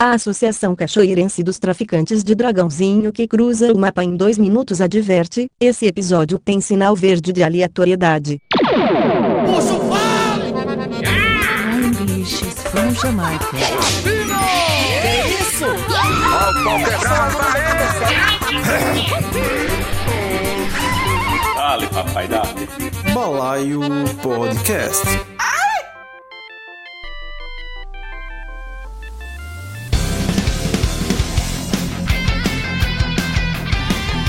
[0.00, 5.50] A Associação Cachoeirense dos Traficantes de Dragãozinho que cruza o mapa em dois minutos adverte,
[5.60, 8.40] esse episódio tem sinal verde de aleatoriedade.
[9.44, 10.54] Puxa vale!
[11.84, 13.44] English from Jamaica.
[14.04, 15.66] Que isso?
[21.56, 22.68] Dale, papai, dale.
[23.12, 23.80] Balaio
[24.22, 25.37] Podcast.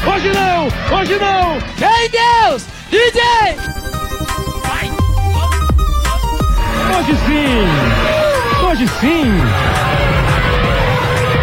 [0.06, 0.68] Hoje não!
[0.98, 1.58] Hoje não!
[2.02, 2.66] Ei Deus!
[2.90, 3.22] DJ!
[6.98, 8.66] Hoje sim!
[8.66, 9.32] Hoje sim!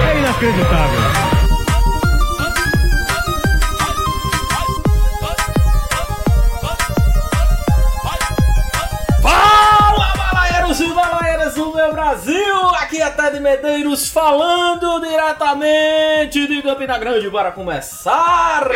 [0.09, 1.27] É inacreditável!
[12.07, 12.66] Brasil!
[12.97, 18.66] Aqui é Ted Medeiros falando diretamente de Campina Grande para começar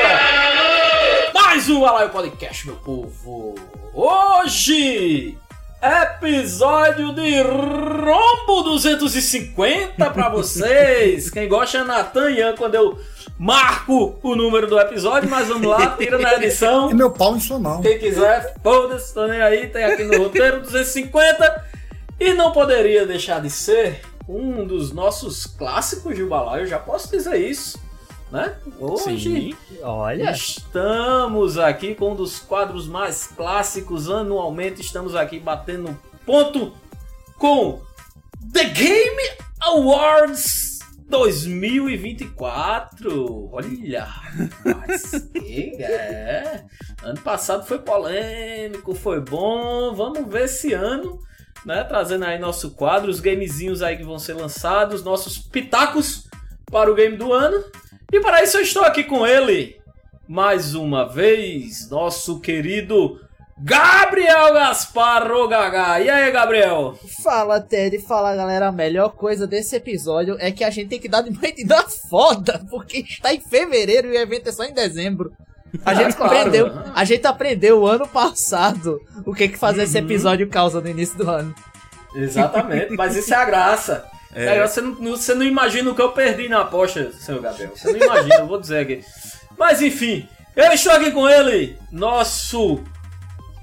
[1.32, 3.54] mais um Balaio Podcast, meu povo!
[3.94, 5.38] Hoje,
[5.82, 11.30] episódio de Rombo 250 para vocês!
[11.30, 12.98] Quem gosta é Natan Ian quando eu
[13.38, 16.90] marco o número do episódio, mas vamos lá, tira na edição.
[16.90, 17.80] É meu pau em sua mão.
[17.80, 21.70] Quem quiser, foda-se, tô nem aí, tem aqui no roteiro 250.
[22.20, 27.36] E não poderia deixar de ser um dos nossos clássicos de balaio, já posso dizer
[27.36, 27.80] isso,
[28.30, 28.54] né?
[28.78, 36.72] Hoje Olha, estamos aqui com um dos quadros mais clássicos, anualmente estamos aqui batendo ponto
[37.38, 37.80] com
[38.52, 40.78] The Game Awards
[41.08, 43.50] 2024.
[43.52, 44.06] Olha,
[44.64, 46.64] mas, é.
[47.02, 49.92] Ano passado foi polêmico, foi bom.
[49.92, 51.18] Vamos ver esse ano,
[51.64, 51.84] né?
[51.84, 56.28] Trazendo aí nosso quadro, os gamezinhos aí que vão ser lançados, nossos pitacos
[56.70, 57.62] para o game do ano.
[58.12, 59.80] E para isso eu estou aqui com ele,
[60.28, 63.20] mais uma vez, nosso querido
[63.62, 66.00] Gabriel Gasparro Gaga.
[66.00, 66.98] E aí, Gabriel?
[67.22, 71.08] fala Ted, fala galera, a melhor coisa desse episódio é que a gente tem que
[71.08, 74.72] dar de noite da foda, porque está em fevereiro e o evento é só em
[74.72, 75.30] dezembro.
[75.84, 76.36] A gente Claro.
[76.36, 81.16] aprendeu, a gente aprendeu ano passado o que que fazer esse episódio causa no início
[81.16, 81.54] do ano.
[82.14, 84.04] Exatamente, mas isso é a graça.
[84.34, 87.70] É, você, não, você não imagina o que eu perdi na aposta, senhor Gabriel.
[87.74, 89.04] Você não imagina, eu vou dizer aqui.
[89.58, 92.80] Mas enfim, eu estou aqui com ele, nosso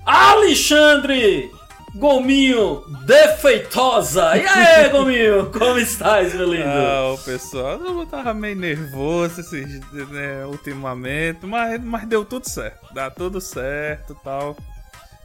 [0.05, 1.51] Alexandre
[1.97, 4.37] Gominho Defeitosa.
[4.37, 6.67] E aí, Gominho, como estás, meu lindo?
[6.67, 12.93] Ah, o pessoal, eu tava meio nervoso esses, né, ultimamente, mas, mas deu tudo certo.
[12.93, 14.55] Dá tudo certo e tal.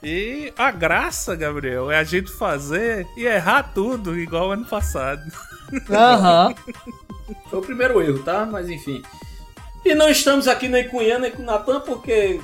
[0.03, 5.23] E a graça, Gabriel, é a gente fazer e errar tudo, igual ano passado.
[5.89, 6.55] Aham.
[7.49, 8.45] Foi o primeiro erro, tá?
[8.45, 9.03] Mas enfim.
[9.85, 12.41] E não estamos aqui nem com o Ian nem com o Natan porque.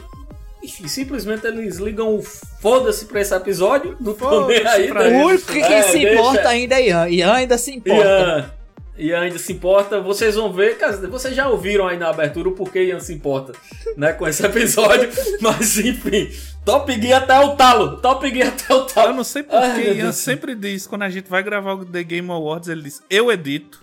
[0.63, 3.97] Enfim, simplesmente eles ligam o foda-se pra esse episódio.
[4.01, 4.89] Não tô nem aí.
[4.89, 5.23] pra né?
[5.23, 7.09] O único que É, se deixa- importa ainda é Ian.
[7.09, 8.03] Ian ainda se importa.
[8.05, 8.51] Ian,
[8.99, 10.01] Ian ainda se importa.
[10.01, 10.77] Vocês vão ver,
[11.09, 13.53] vocês já ouviram aí na abertura o porquê Ian se importa,
[13.97, 15.09] né, com esse episódio.
[15.41, 16.29] Mas enfim,
[16.65, 17.99] Top Gear até o talo.
[17.99, 19.11] Top Gear até o talo.
[19.11, 19.45] Eu não sei
[19.85, 20.17] meu Ian Deus.
[20.17, 23.81] sempre diz, quando a gente vai gravar o The Game Awards, ele diz, eu edito.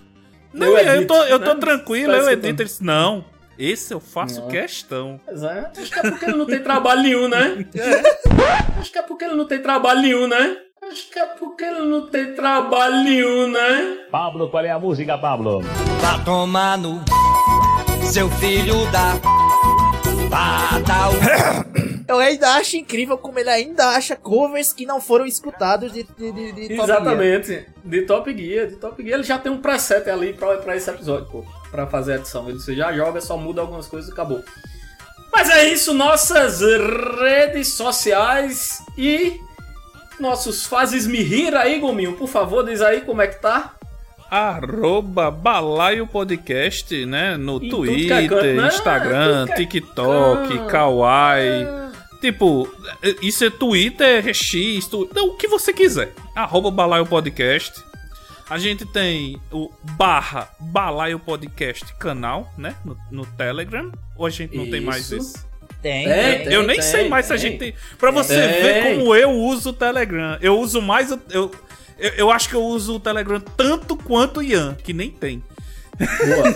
[0.53, 1.59] Não, Eu eu, edito, tô, eu tô né?
[1.59, 2.47] tranquilo, Tá eu edito.
[2.61, 3.23] Ele diz, não,
[3.57, 4.47] esse eu faço Não.
[4.47, 5.19] questão.
[5.25, 7.65] Pois é, acho que é porque ele não tem trabalho nenhum, né?
[8.79, 10.57] Acho que é porque ele não tem trabalho nenhum, né?
[10.83, 14.05] Acho que é porque ele não tem trabalho nenhum, né?
[14.11, 15.61] Pablo, qual é a música, Pablo?
[16.01, 17.03] Vá tomar no
[18.11, 19.13] seu filho da
[20.29, 21.13] Badal.
[22.07, 26.31] Eu ainda acho incrível como ele ainda acha covers que não foram escutados de, de,
[26.31, 26.99] de, de Top Gear.
[26.99, 27.65] Exatamente.
[27.83, 30.87] De Top Gear, de Top Gear ele já tem um preset ali pra, pra esse
[30.87, 31.43] episódio, pô.
[31.71, 32.49] Pra fazer a edição.
[32.49, 34.43] Ele você já joga, só muda algumas coisas e acabou.
[35.31, 39.39] Mas é isso, nossas redes sociais e
[40.19, 42.13] nossos fazes me rir aí, Gominho.
[42.13, 43.75] Por favor, diz aí como é que tá.
[44.29, 47.37] Arroba Balaio Podcast, né?
[47.37, 48.67] No que é Twitter, canto, né?
[48.67, 50.67] Instagram, é TikTok, canto.
[50.67, 51.67] Kawaii.
[52.21, 52.67] Tipo,
[53.21, 55.01] isso é Twitter, é X, tu...
[55.15, 56.13] o que você quiser.
[56.33, 57.83] Arroba Balaio Podcast.
[58.49, 62.75] A gente tem o barra Balaio Podcast canal, né?
[62.85, 63.91] No, no Telegram.
[64.15, 65.15] Ou a gente não tem mais Isso.
[65.17, 65.45] isso?
[65.81, 66.53] Tem, Tem, tem.
[66.53, 67.73] eu nem tem, sei mais se a gente tem.
[67.99, 68.61] Pra você Tem.
[68.63, 70.37] ver como eu uso o Telegram.
[70.41, 71.11] Eu uso mais.
[71.11, 71.51] o- Eu,
[71.97, 75.43] eu, eu acho que eu uso o Telegram tanto quanto o Ian, que nem tem.
[75.99, 76.55] Boa.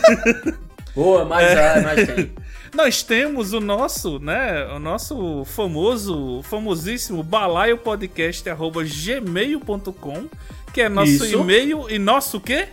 [0.95, 1.81] Boa, mas, é.
[1.81, 2.31] mas tem.
[2.73, 4.65] Nós temos o nosso, né?
[4.75, 10.27] O nosso famoso, famosíssimo balaio podcast arroba gmail.com,
[10.69, 11.39] que é nosso Isso.
[11.39, 12.69] e-mail e nosso quê?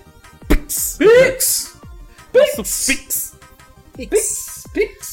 [0.48, 0.96] Pix.
[0.98, 1.76] Pix!
[2.34, 3.34] Nosso Pix.
[3.96, 4.10] Pix.
[4.10, 4.45] Pix!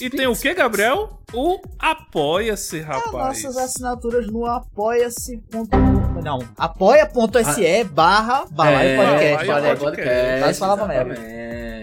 [0.02, 1.20] E tem o que, Gabriel?
[1.34, 3.44] O Apoia-se, É, rapaz.
[3.44, 5.38] nossas assinaturas no apoia-se.
[5.50, 5.76] ponto-
[6.24, 9.48] Não, apoia.se barra Balaio É, Podcast.
[9.48, 10.60] Balaio Podcast.
[10.60, 11.16] Falava merda.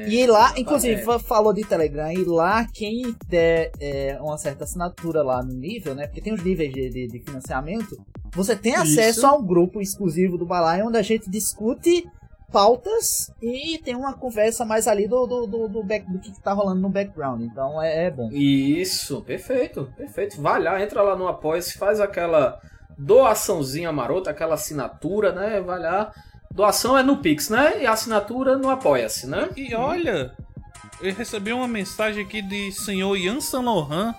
[0.09, 5.23] E lá, inclusive, fa- falou de Telegram, e lá quem der é, uma certa assinatura
[5.23, 6.07] lá no nível, né?
[6.07, 7.97] Porque tem os níveis de, de- de financiamento,
[8.35, 9.27] você tem acesso Isso.
[9.27, 12.05] a um grupo exclusivo do Balaio onde a gente discute
[12.50, 16.52] pautas e tem uma conversa mais ali do, do, do, do, back- do que tá
[16.52, 17.43] rolando no background.
[17.43, 18.29] Então é, é bom.
[18.32, 20.41] Isso, perfeito, perfeito.
[20.41, 22.61] Vai lá, entra lá no Apoia-se, faz aquela
[22.99, 25.61] doaçãozinha marota, aquela assinatura, né?
[25.61, 26.12] Vai lá.
[26.52, 27.82] Doação é no Pix, né?
[27.82, 29.49] E a assinatura no Apoia-se, né?
[29.56, 30.32] E olha,
[31.00, 34.14] eu recebi uma mensagem aqui de senhor Ian Laurent.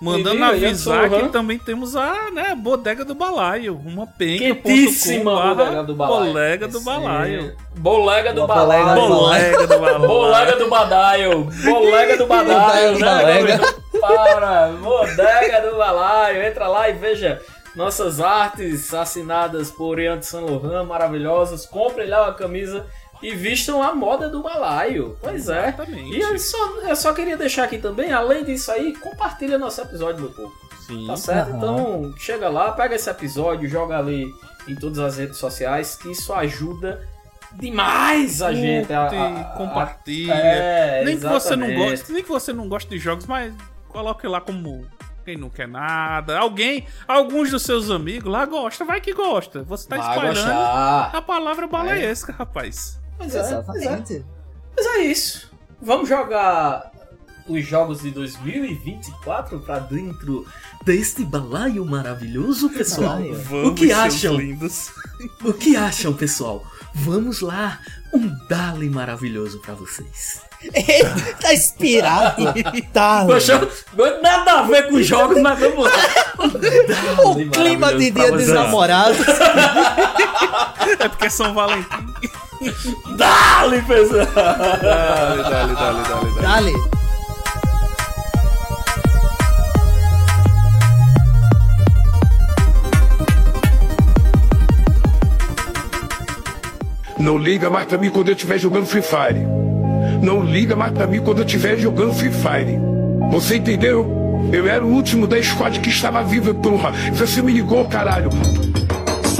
[0.00, 3.78] Mandando avisar que também temos a né, bodega do balaio.
[3.84, 4.54] Uma penca.
[4.54, 6.24] Quentíssima bodega do balaio.
[6.24, 7.56] Bolega do balaio.
[7.76, 8.94] Bolega do balaio.
[8.94, 10.08] bolega do balaio.
[10.08, 11.44] Bolega do badaio.
[11.44, 13.60] Bolega do badaio, né?
[14.00, 16.42] Para, bodega do balaio.
[16.44, 17.38] Entra lá e veja
[17.76, 21.66] nossas artes assinadas por Ian de Saint Laurent, maravilhosas.
[21.66, 22.86] Comprem lá uma camisa
[23.22, 25.16] e vistam a moda do balaio.
[25.20, 25.68] Pois é.
[25.68, 26.16] Exatamente.
[26.16, 30.22] E eu só, eu só queria deixar aqui também, além disso aí, compartilha nosso episódio,
[30.22, 30.52] meu povo.
[30.86, 31.06] Sim.
[31.06, 31.48] Tá certo?
[31.50, 31.56] Aham.
[31.56, 34.26] Então, chega lá, pega esse episódio, joga ali
[34.68, 37.06] em todas as redes sociais, que isso ajuda
[37.52, 38.92] demais a gente.
[38.92, 40.32] A, Curte, a- a- compartilha.
[40.34, 41.90] É, nem que você não exatamente.
[41.90, 43.52] goste, nem que você não goste de jogos, mas
[43.88, 44.86] coloque lá como
[45.24, 46.38] quem não quer nada.
[46.38, 49.62] Alguém, alguns dos seus amigos lá gostam, vai que gosta.
[49.64, 51.10] Você tá Vai espalhando gostar.
[51.16, 52.99] a palavra balaiesca, rapaz.
[53.20, 53.42] Pois é, é.
[53.42, 54.24] Exatamente.
[54.74, 55.50] Mas é isso.
[55.82, 56.90] Vamos jogar
[57.46, 60.46] os jogos de 2024 pra dentro
[60.84, 63.18] deste balaio maravilhoso, pessoal.
[63.18, 63.66] Balaio.
[63.66, 64.36] o que seus acham?
[64.36, 64.90] lindos.
[65.44, 66.64] O que acham, pessoal?
[66.94, 67.78] Vamos lá,
[68.12, 70.40] um Dali maravilhoso pra vocês.
[71.40, 72.42] tá inspirado.
[72.92, 73.24] tá.
[73.26, 73.68] Poxa,
[74.22, 75.90] nada a ver com jogos, mas vamos lá.
[77.22, 79.18] O clima de dia dos namorados.
[80.98, 81.86] É porque é São Valentim.
[83.16, 84.26] Dali, pessoal.
[84.34, 86.40] Dale, dale, dale, dale, dale.
[86.42, 86.72] Dale.
[97.18, 99.46] Não liga mais pra mim quando eu estiver jogando Free Fire.
[100.22, 102.78] Não liga mais pra mim quando eu estiver jogando Free Fire.
[103.30, 104.50] Você entendeu?
[104.52, 106.92] Eu era o último da squad que estava viva, porra.
[107.14, 108.28] Você me ligou, caralho.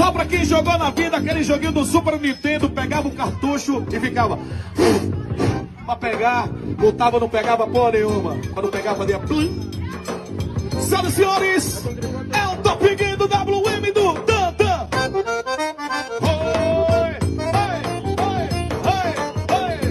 [0.01, 3.99] Só pra quem jogou na vida aquele joguinho do Super Nintendo, pegava o cartucho e
[3.99, 4.39] ficava.
[5.85, 8.35] pra pegar, botava, não pegava porra nenhuma.
[8.51, 9.69] Quando pegava, fazia plim.
[10.79, 11.85] Senhoras e senhores,
[12.33, 14.87] é o Top Game do WM do Dan Dan.
[16.23, 17.81] Oi, oi,
[18.87, 19.05] oi,
[19.53, 19.81] oi.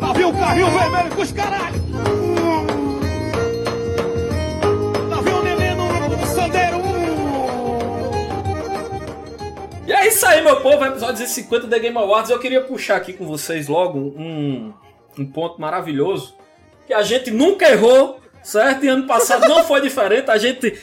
[0.00, 1.87] Lá viu o carrinho vermelho com os caralhos.
[10.00, 10.84] É isso aí, meu povo.
[10.84, 12.30] Episódio 50 da Game Awards.
[12.30, 14.72] Eu queria puxar aqui com vocês logo um,
[15.18, 16.34] um ponto maravilhoso.
[16.86, 18.84] Que a gente nunca errou, certo?
[18.84, 20.30] E ano passado não foi diferente.
[20.30, 20.78] A gente.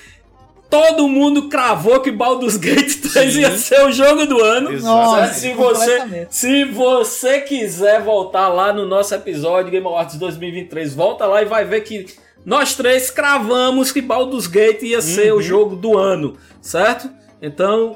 [0.67, 4.71] Todo mundo cravou que Baldur's Gate 3 ia ser o jogo do ano.
[4.79, 5.33] Certo?
[5.35, 11.41] Se você, se você quiser voltar lá no nosso episódio Game Awards 2023, volta lá
[11.43, 12.07] e vai ver que
[12.43, 15.37] nós três cravamos que Baldur's Gate ia ser Uhum.
[15.37, 17.09] o jogo do ano, certo?
[17.39, 17.95] Então,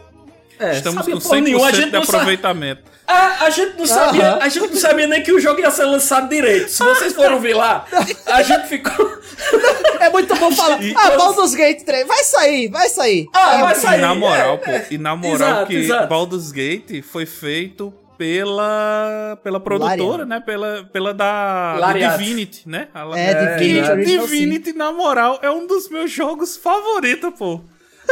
[0.60, 2.82] é, Estamos sabia com porra 100% nenhuma, a de gente não sa- aproveitamento.
[3.08, 4.40] É, a gente não sabia, Aham.
[4.42, 6.70] a gente não sabia nem que o jogo ia ser lançado direito.
[6.70, 7.86] Se vocês foram ver lá,
[8.28, 9.18] a gente ficou.
[10.00, 10.82] É muito bom falar.
[10.84, 12.06] E Ah, Baldur's Gate 3.
[12.08, 13.28] Vai sair, vai sair.
[13.34, 14.02] Ah, vai E sair.
[14.02, 14.88] na moral, é, pô, é.
[14.92, 16.08] e na moral Exato, que exato.
[16.08, 20.26] Baldur's Gate foi feito pela pela produtora, Larian.
[20.26, 20.40] né?
[20.46, 21.94] Pela, pela da.
[21.94, 22.90] Divinity, né?
[22.94, 27.62] A- É, Divinity E Original Divinity, na moral, é um dos meus jogos favoritos, pô.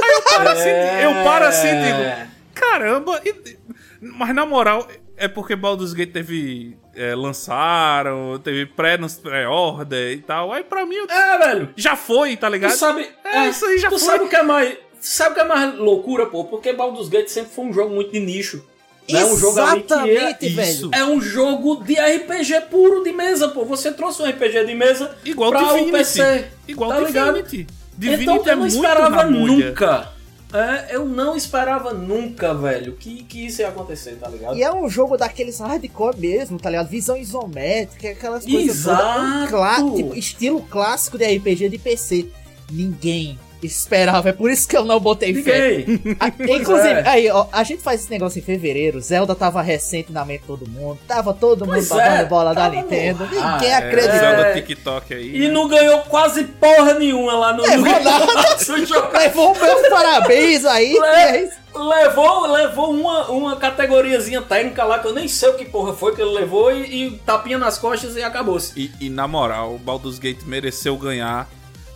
[0.02, 0.70] Aí eu paro assim,
[1.04, 2.28] eu paro assim e digo,
[2.60, 3.58] caramba, e-
[4.02, 10.52] mas na moral, é porque Baldur's Gate teve é, lançaram, teve pré pré-order e tal.
[10.52, 11.70] Aí pra mim eu- É, velho.
[11.76, 12.72] já foi, tá Tu ligado?
[12.76, 13.08] sabe.
[13.24, 14.08] É, isso aí já tu foi.
[14.08, 14.78] sabe o que é mais.
[15.00, 16.44] Sabe o que é mais loucura, pô?
[16.46, 18.66] Porque Baldur's Gate sempre foi um jogo muito de nicho.
[19.10, 19.24] Né?
[19.24, 20.70] Um jogo ali que é, Exatamente, velho.
[20.70, 20.90] Isso.
[20.94, 23.64] é um jogo de RPG puro de mesa, pô.
[23.64, 25.90] Você trouxe um RPG de mesa Igual pra Divinity.
[25.90, 26.46] o PC.
[26.68, 27.34] Igual tá ligado?
[27.42, 27.68] Divinity.
[27.98, 30.10] Divinity então é eu não muito esperava nunca.
[30.54, 34.56] É, eu não esperava nunca, velho, que, que isso ia acontecer, tá ligado?
[34.56, 36.88] E é um jogo daqueles hardcore mesmo, tá ligado?
[36.88, 39.20] Visão isométrica, aquelas coisas Exato.
[39.20, 39.44] todas.
[39.44, 42.28] Um clá- tipo, estilo clássico de RPG de PC.
[42.72, 44.30] Ninguém esperava.
[44.30, 45.84] É por isso que eu não botei fé.
[45.88, 46.18] Ninguém.
[46.20, 47.08] A- Inclusive, é.
[47.08, 49.00] aí, ó, a gente faz esse negócio em fevereiro.
[49.02, 51.00] Zelda tava recente na mente de todo mundo.
[51.08, 53.26] Tava todo mundo Pois babando é, bola da Nintendo.
[53.26, 54.20] no- Ninguém Ah, É, acreditou.
[54.20, 54.54] Zelda.
[54.54, 55.36] TikTok aí.
[55.36, 55.48] E né?
[55.50, 58.58] não ganhou quase porra nenhuma lá no, Levou no nada.
[59.20, 60.94] Levou meus parabéns aí.
[60.94, 61.58] Le- e é isso.
[61.76, 66.16] Levou, levou uma, uma categoriazinha técnica lá que eu nem sei o que porra foi
[66.16, 68.72] que ele levou e, e tapinha nas costas e acabou-se.
[68.76, 71.48] E, e, na moral, o Baldur's Gate mereceu ganhar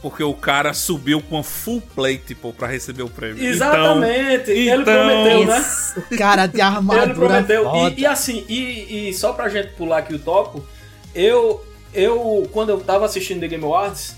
[0.02, 3.44] porque o cara subiu com a full plate, pô, pra receber o prêmio.
[3.44, 4.50] Exatamente.
[4.52, 5.66] ele então- prometeu, né?
[6.12, 7.64] O cara de Ele armadura prometeu.
[7.64, 7.94] foda.
[7.96, 10.66] E, e assim, e, e só pra gente pular aqui o tópico,
[11.14, 14.16] eu, eu, quando eu tava assistindo The Game Awards,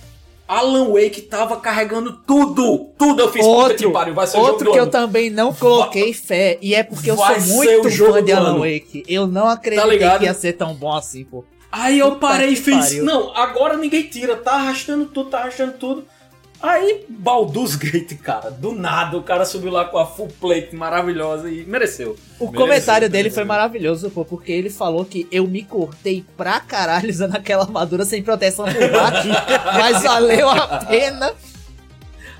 [0.47, 2.89] Alan Wake tava carregando tudo.
[2.97, 3.41] Tudo eu fiz.
[3.45, 6.83] puta que Outro, pariu, vai ser outro que eu também não coloquei fé, e é
[6.83, 8.59] porque eu Vai sou muito fã de Alan ano.
[8.59, 9.03] Wake.
[9.07, 10.19] Eu não acreditei ligado?
[10.19, 11.43] que ia ser tão bom assim, pô.
[11.75, 12.75] Aí eu Puta parei e fiz.
[12.85, 13.03] pariu.
[13.03, 14.35] Não, agora ninguém tira.
[14.35, 16.05] Tá arrastando tudo, tá arrastando tudo.
[16.61, 21.49] Aí, Baldur's Gate, cara, do nada o cara subiu lá com a full plate maravilhosa
[21.49, 22.15] e mereceu.
[22.39, 23.41] O Mereceu, comentário dele mereceu.
[23.41, 28.05] foi maravilhoso, pô, porque ele falou que eu me cortei pra caralho usando aquela armadura
[28.05, 29.27] sem proteção por baixo,
[29.73, 31.33] mas valeu a pena.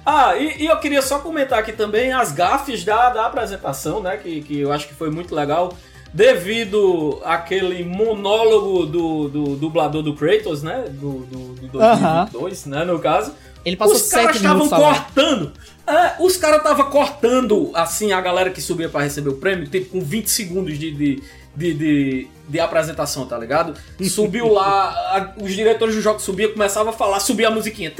[0.05, 4.15] Ah, e, e eu queria só comentar aqui também as gafes da, da apresentação, né?
[4.17, 5.73] Que, que eu acho que foi muito legal.
[6.13, 10.85] Devido àquele monólogo do, do dublador do Kratos, né?
[10.89, 12.85] Do, do, do 2022, né?
[12.85, 13.33] No caso.
[13.65, 15.53] Ele passou os caras estavam cortando.
[15.87, 19.89] É, os caras estavam cortando, assim, a galera que subia pra receber o prêmio, tipo,
[19.89, 21.23] com 20 segundos de, de,
[21.55, 23.73] de, de, de apresentação, tá ligado?
[24.09, 27.91] Subiu lá, a- os diretores do jogo subiam, começavam a falar, subia a musiquinha.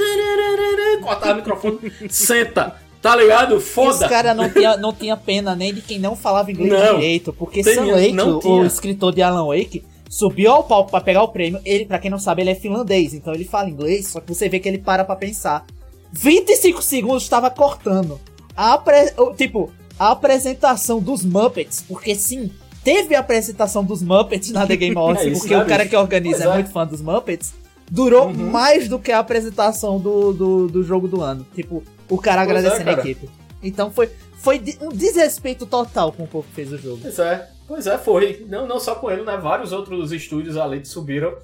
[1.02, 1.78] Cortava o microfone,
[2.08, 3.54] senta, tá ligado?
[3.54, 4.08] E os Foda.
[4.08, 6.94] caras não tinha, não tinha pena nem de quem não falava inglês Não.
[6.94, 11.22] direito, porque Tem- Sam Lake, o, escritor de Alan Wake, subiu ao palco pra pegar
[11.22, 11.60] o prêmio.
[11.64, 14.48] Ele, pra quem não sabe, ele é finlandês, então ele fala inglês, só que você
[14.48, 15.66] vê que ele para pra pensar.
[16.12, 18.20] 25 segundos estava cortando.
[18.56, 22.50] A apre- tipo, a apresentação dos Muppets, porque sim,
[22.82, 25.96] teve a apresentação dos Muppets na The Game Awards, É isso, porque o cara que
[25.96, 26.46] organiza é.
[26.46, 26.54] é.
[26.54, 27.52] muito fã dos Muppets.
[27.90, 31.44] Durou mais do que a apresentação do, do, do jogo do ano.
[31.54, 33.08] Tipo, o cara Pois é, agradecendo a cara.
[33.10, 33.30] equipe.
[33.62, 36.98] Então foi, foi de- um desrespeito total com o povo que fez o jogo.
[37.02, 38.44] Pois é, pois é, foi.
[38.48, 39.36] Não, não só com ele, né?
[39.36, 41.34] Vários outros estúdios ali que subiram.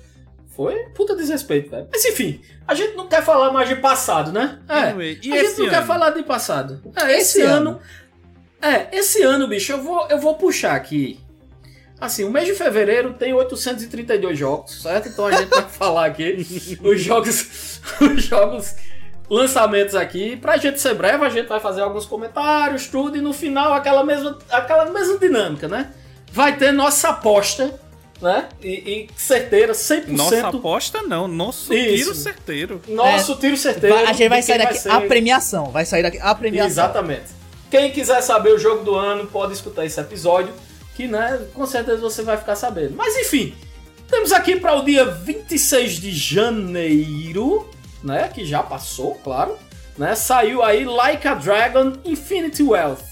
[0.55, 1.87] Foi puta desrespeito, velho.
[1.91, 4.59] Mas enfim, a gente não quer falar mais de passado, né?
[4.69, 4.75] É.
[4.91, 5.87] Anyway, e a gente não quer ano?
[5.87, 6.81] falar de passado.
[6.97, 7.71] É, esse, Esse ano.
[7.71, 7.81] ano.
[8.61, 11.19] É, esse ano, bicho, eu vou, eu vou puxar aqui.
[11.99, 15.09] Assim, o mês de fevereiro tem 832 jogos, certo?
[15.09, 17.81] Então a gente vai falar aqui os jogos.
[18.01, 18.75] Os jogos.
[19.31, 20.37] Lançamentos aqui.
[20.37, 24.05] Pra gente ser breve, a gente vai fazer alguns comentários, tudo, e no final aquela
[24.05, 25.93] mesma, aquela mesma dinâmica, né?
[26.33, 27.79] Vai ter nossa aposta,
[28.21, 28.49] né?
[28.61, 30.09] E, e certeira, 100%.
[30.09, 31.97] Nossa aposta não, nosso Isso.
[32.05, 32.83] tiro certeiro.
[32.89, 33.95] Nosso tiro certeiro.
[33.95, 35.67] Vai- a gente vai sair daqui ser- a premiação.
[35.71, 36.69] Vai sair daqui a premiação.
[36.69, 37.39] Exatamente.
[37.71, 40.53] Quem quiser saber o jogo do ano, pode escutar esse episódio,
[40.97, 42.95] que né, com certeza você vai ficar sabendo.
[42.97, 43.55] Mas enfim,
[44.11, 47.69] temos aqui para o dia 26 de janeiro,
[48.03, 49.57] né, que já passou, claro,
[49.99, 50.15] né?
[50.15, 53.03] Saiu aí Like a Dragon Infinity Wealth,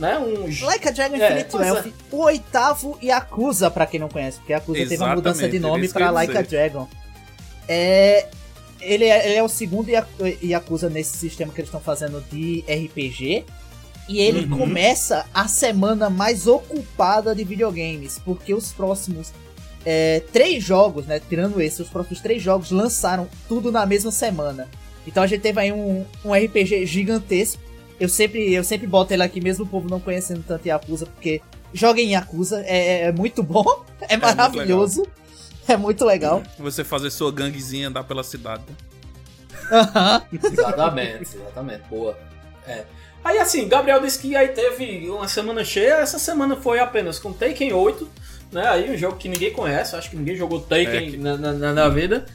[0.00, 0.18] né?
[0.18, 1.72] Um Like a Dragon É, Infinite pois é.
[1.72, 5.58] Wealth, o oitavo Yakuza, pra quem não conhece, porque Yakuza teve uma Exatamente, mudança de
[5.58, 6.42] nome pra Like a.
[6.42, 6.88] Dragon.
[7.68, 8.26] É,
[8.80, 12.64] ele, é, ele é o segundo Yaku- Yakuza nesse sistema que eles estão fazendo de
[12.68, 13.44] RPG.
[14.08, 14.58] E ele Uhum.
[14.58, 19.32] começa a semana mais ocupada de videogames, porque os próximos
[19.84, 24.68] é, três jogos, né, tirando esse, os próximos três jogos lançaram tudo na mesma semana.
[25.06, 27.60] Então a gente teve aí um, um RPG gigantesco.
[27.98, 31.40] Eu sempre, eu sempre boto ele aqui, mesmo o povo não conhecendo tanto Yakuza, porque
[31.72, 33.64] joguem Yakuza, é, é muito bom,
[34.08, 35.06] é maravilhoso,
[35.68, 36.42] é muito legal.
[36.58, 38.64] Você fazer sua ganguezinha andar pela cidade.
[39.70, 40.22] Aham.
[40.32, 41.82] Exatamente, exatamente.
[41.88, 42.18] Boa.
[42.66, 42.84] É.
[43.24, 45.94] Aí assim, Gabriel disse que aí teve uma semana cheia.
[45.94, 48.08] Essa semana foi apenas com Taken 8,
[48.52, 48.66] né?
[48.68, 51.72] Aí um jogo que ninguém conhece, acho que ninguém jogou Taken É, que- na, na,
[51.72, 52.26] na- vida.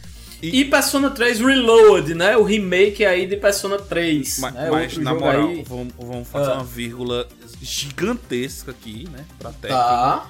[0.42, 0.66] E- E...
[0.66, 2.38] Persona 3 Reload, né?
[2.38, 4.38] O remake aí de Persona 3.
[4.40, 4.70] Mas, né?
[4.70, 5.64] mas, na moral, aí.
[5.64, 6.56] vamos, vamos fazer Ah.
[6.56, 7.28] uma vírgula
[7.62, 9.26] gigantesca aqui, né?
[9.40, 9.70] Pra Tekken.
[9.78, 10.30] Tá.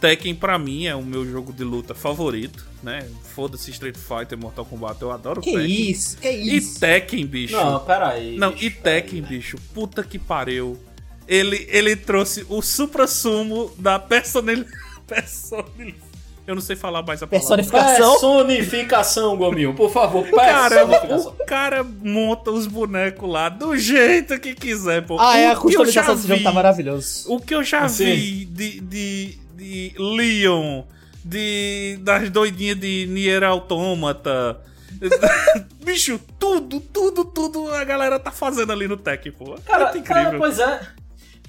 [0.00, 3.06] Tekken pra mim é o meu jogo de luta favorito, né?
[3.34, 5.90] Foda-se Street Fighter, Mortal Kombat, eu adoro Que Tekken.
[5.90, 6.80] isso, que E isso.
[6.80, 7.54] Tekken, bicho.
[7.54, 8.38] Não, pera aí.
[8.38, 9.28] Não, bicho, e aí, Tekken, né?
[9.28, 10.78] bicho, puta que pariu.
[11.26, 14.70] Ele, ele trouxe o supra-sumo da personalidade.
[15.08, 16.08] Personalidade.
[16.46, 17.56] Eu não sei falar mais a palavra.
[17.56, 18.12] Personificação.
[18.12, 20.26] Personificação, Gominho, por favor.
[20.30, 21.32] Cara, Personificação.
[21.38, 25.18] o cara monta os bonecos lá do jeito que quiser, pô.
[25.20, 27.30] Ah, é, O a eu já customização desse jogo tá maravilhoso.
[27.30, 28.04] O que eu já Sim.
[28.14, 30.84] vi de, de, de Leon,
[31.22, 34.58] de, das doidinhas de Nier Automata,
[35.84, 39.54] Bicho, tudo, tudo, tudo a galera tá fazendo ali no Tekken, pô.
[39.66, 40.24] Cara, Muito incrível.
[40.24, 40.80] cara, pois é.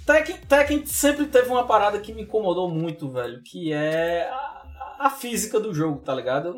[0.09, 5.09] Tekken, Tekken sempre teve uma parada que me incomodou muito, velho, que é a, a
[5.11, 6.55] física do jogo, tá ligado?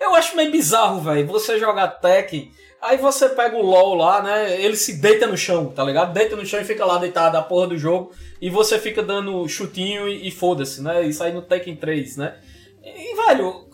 [0.00, 2.50] Eu acho meio bizarro, velho, você jogar Tekken,
[2.82, 6.12] aí você pega o LoL lá, né, ele se deita no chão, tá ligado?
[6.12, 8.10] Deita no chão e fica lá deitado a porra do jogo,
[8.40, 11.06] e você fica dando chutinho e, e foda-se, né?
[11.06, 12.36] Isso aí no Tekken 3, né?
[12.82, 13.67] E, velho,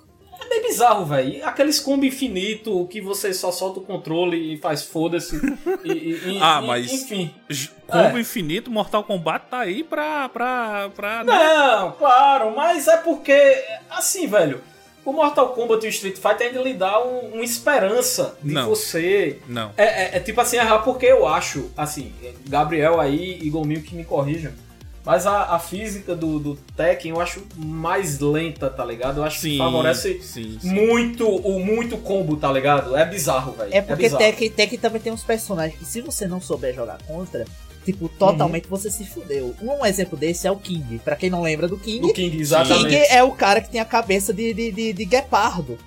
[0.60, 1.46] meio bizarro, velho.
[1.46, 5.40] Aqueles combo infinito que você só solta o controle e faz foda-se.
[6.40, 7.34] Ah, e- mas- Enfim.
[7.86, 8.20] Combo É.
[8.20, 10.28] infinito, Mortal Kombat tá aí pra.
[10.28, 11.32] pra, pra né?
[11.32, 14.60] Não, claro, mas é porque, assim, velho,
[15.04, 18.68] o Mortal Kombat e o Street Fighter ainda lhe dá um- uma esperança de Não.
[18.68, 19.38] você.
[19.46, 19.70] Não.
[19.76, 22.12] É, é- é tipo assim, errar porque eu acho, assim,
[22.48, 24.52] Gabriel aí e Gominho que me corrijam.
[25.04, 29.18] Mas a, a física do, do Tekken eu acho mais lenta, tá ligado?
[29.18, 30.68] Eu acho que Sim, favorece sim, sim.
[30.70, 32.96] muito o muito combo, tá ligado?
[32.96, 33.68] É bizarro, velho.
[33.74, 34.24] É porque bizarro.
[34.24, 37.44] Tekken, Tekken também tem uns personagens que se você não souber jogar contra,
[37.84, 39.54] tipo, totalmente você se fudeu.
[39.60, 40.98] Um exemplo desse é o King.
[40.98, 42.88] Pra quem não lembra do King, Do King, exatamente.
[42.88, 45.78] King é o cara que tem a cabeça de, de, de, de guepardo.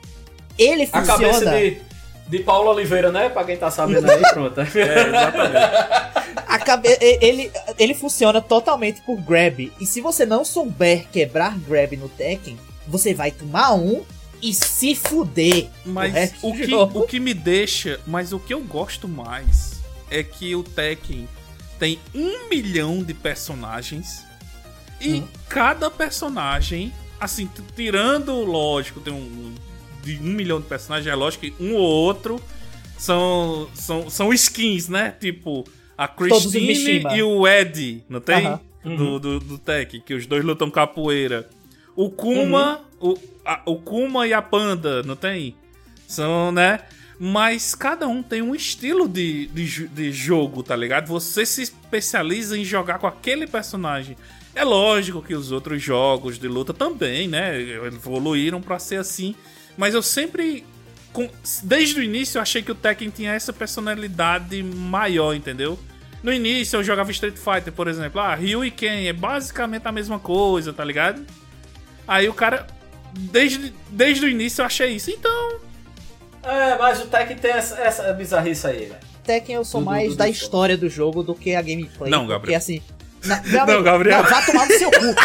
[0.59, 1.05] Ele A funciona...
[1.17, 1.81] cabeça de,
[2.27, 3.29] de Paulo Oliveira, né?
[3.29, 4.60] Pra quem tá sabendo aí, pronto.
[4.60, 6.17] É, exatamente.
[6.48, 6.88] A cabe...
[7.00, 9.72] ele, ele funciona totalmente por grab.
[9.79, 12.57] E se você não souber quebrar grab no Tekken,
[12.88, 14.03] você vai tomar um
[14.41, 15.69] e se fuder.
[15.86, 17.00] Mas o do que, jogo.
[17.00, 18.00] o que me deixa.
[18.05, 21.27] Mas o que eu gosto mais é que o Tekken
[21.79, 24.25] tem um milhão de personagens.
[25.00, 29.53] E cada personagem, assim, tirando, lógico, tem um.
[30.15, 32.41] De um milhão de personagens, é lógico que um ou outro
[32.97, 35.13] são, são, são skins, né?
[35.19, 35.63] Tipo,
[35.97, 36.73] a Christine
[37.17, 38.45] e o Ed, não tem?
[38.45, 38.59] Aham.
[38.83, 41.49] Do, do, do Tekken, que os dois lutam capoeira.
[41.95, 45.55] O Kuma, o, a- o Kuma e a Panda, não tem?
[46.07, 46.79] São, né?
[47.19, 51.07] Mas cada um tem um estilo de, de, de jogo, tá ligado?
[51.07, 54.15] Você se especializa em jogar com aquele personagem.
[54.55, 57.59] É lógico que os outros jogos de luta também, né?
[57.87, 59.35] Evoluíram pra ser assim.
[59.77, 60.66] Mas eu sempre.
[61.13, 61.29] com-
[61.63, 65.79] desde o início eu achei que o Tekken tinha essa personalidade maior, entendeu?
[66.24, 68.20] No início eu jogava Street Fighter, por exemplo.
[68.20, 71.24] Ah, Ryu e Ken é basicamente a mesma coisa, tá ligado?
[72.07, 72.66] Aí o cara.
[73.13, 75.09] Desde, desde o início eu achei isso.
[75.11, 75.59] Então.
[76.44, 78.96] É, mas o Tekken tem essa, essa bizarrice aí, velho.
[79.24, 82.09] Tekken eu sou mais da história do jogo do que a gameplay.
[82.11, 82.57] Não, Porque Gabriel.
[82.57, 82.81] assim.
[83.25, 84.24] na- Não, Gabriel.
[84.24, 85.16] Não, vá tomar no seu cu.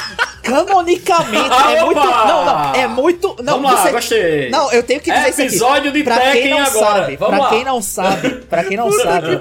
[0.53, 2.01] Canonicamente é muito.
[2.01, 2.75] Não, não.
[2.75, 3.37] É muito.
[3.43, 4.51] Não, Vamos lá, você- gostei.
[4.51, 5.49] Não, eu tenho que dizer É isso aqui.
[5.51, 7.01] episódio de pra quem Tekken não agora.
[7.03, 7.51] sabe, Vamos pra lá.
[7.51, 9.41] quem não sabe, pra quem não sabe,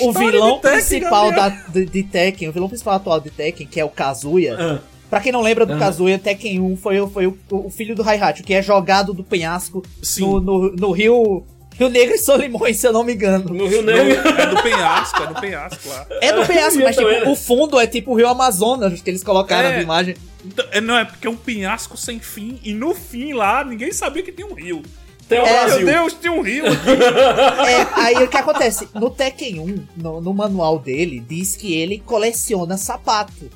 [0.00, 3.66] o vilão de Tekken, principal da, de, de Tekken, o vilão principal atual de Tekken,
[3.66, 4.56] que é o Kazuya.
[4.58, 4.78] Ah.
[5.10, 5.78] Pra quem não lembra do Ah.
[5.78, 9.24] Kazuya, Tekken 1 foi, o- foi o, o filho do Raihachi, que é jogado do
[9.24, 9.82] penhasco
[10.18, 11.44] no, no, no Rio,
[11.78, 13.52] Rio Negro e Solimões, se eu não me engano.
[13.54, 14.28] No Rio Negro.
[14.38, 16.06] É do penhasco, é do penhasco lá.
[16.20, 19.68] É do penhasco, mas tipo, o fundo é tipo o Rio Amazonas, que eles colocaram
[19.68, 19.76] É.
[19.76, 20.16] na imagem.
[20.44, 22.58] Então, é, não, é porque é um penhasco sem fim.
[22.64, 24.82] E no fim lá, ninguém sabia que tinha um rio.
[25.28, 25.86] Tem o É, Brasil.
[25.86, 26.90] Meu Deus, tinha um rio aqui.
[26.90, 28.88] É, aí o que acontece?
[28.94, 33.50] No Tekken 1, no, no manual dele, diz que ele coleciona sapato.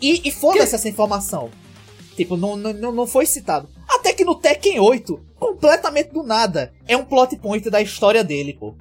[0.00, 1.50] E, e foda-se essa informação.
[2.18, 3.68] Tipo, não, não, não não foi citado.
[3.88, 8.56] Até que no Tekken 8, completamente do nada, é um plot point da história dele,
[8.58, 8.74] pô.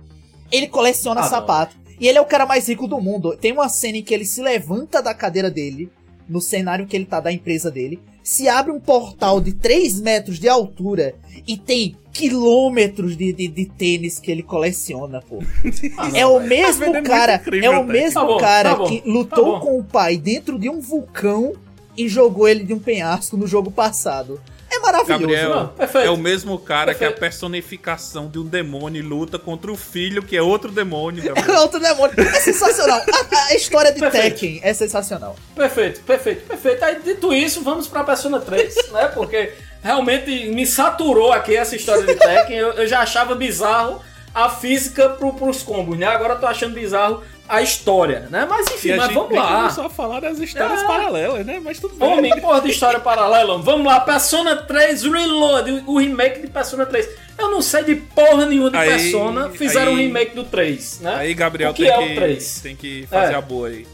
[0.51, 1.29] Ele coleciona Ah, não.
[1.29, 1.75] sapato.
[1.99, 3.37] E ele é o cara mais rico do mundo.
[3.37, 5.91] Tem uma cena em que ele se levanta da cadeira dele,
[6.27, 10.39] no cenário que ele tá da empresa dele, se abre um portal de 3 metros
[10.39, 11.13] de altura
[11.47, 15.39] e tem quilômetros de, de, de tênis que ele coleciona, pô.
[16.13, 16.95] é o mesmo vendo?
[16.97, 19.45] É muito cara, incrível, é o mesmo Tá bom, cara tá bom, que tá lutou
[19.45, 19.59] bom.
[19.59, 21.53] com o pai dentro de um vulcão
[21.97, 24.39] e jogou ele de um penhasco no jogo passado.
[24.69, 25.21] É maravilhoso.
[25.21, 26.07] Gabriel Não, perfeito.
[26.07, 27.19] é o mesmo cara que é a Perfeito.
[27.21, 31.23] personificação de um demônio e luta contra o filho, que é outro demônio.
[31.23, 31.61] É Gabriel.
[31.61, 32.13] outro demônio.
[32.19, 32.99] É sensacional.
[32.99, 34.23] A, a história de Perfeito.
[34.39, 35.35] Tekken é sensacional.
[35.55, 36.83] Perfeito, perfeito, perfeito.
[36.83, 39.07] Aí, dito isso, vamos pra Persona 3, né?
[39.07, 42.57] Porque realmente me saturou aqui essa história de Tekken.
[42.57, 44.01] Eu, eu já achava bizarro
[44.45, 46.05] a física pro, pros combos, né?
[46.05, 48.45] Agora eu tô achando bizarro a história, né?
[48.47, 49.65] Mas enfim, mas vamos lá.
[49.67, 50.85] a falar das histórias É.
[50.85, 51.59] paralelas, né?
[51.63, 52.31] Mas tudo Vamos, bem.
[52.31, 53.57] amigo, porra de história paralela.
[53.57, 57.09] Vamos lá, Persona 3 Reload, o remake de Persona 3.
[57.37, 60.99] Eu não sei de porra nenhuma de Aí- Persona, fizeram um aí- remake do 3,
[61.01, 61.15] né?
[61.15, 62.59] Aí, Gabriel, o que tem, é que, o 3?
[62.61, 63.35] tem que fazer É.
[63.35, 63.87] a boa aí.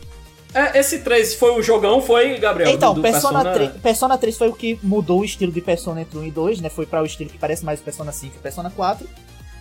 [0.54, 2.70] É, esse 3 foi o jogão, foi, Gabriel?
[2.72, 6.02] Então, do- do Persona, 3, Persona 3 foi o que mudou o estilo de Persona
[6.02, 6.70] entre 1 e 2, né?
[6.70, 9.08] Foi para o estilo que parece mais o Persona 5 e o Persona 4.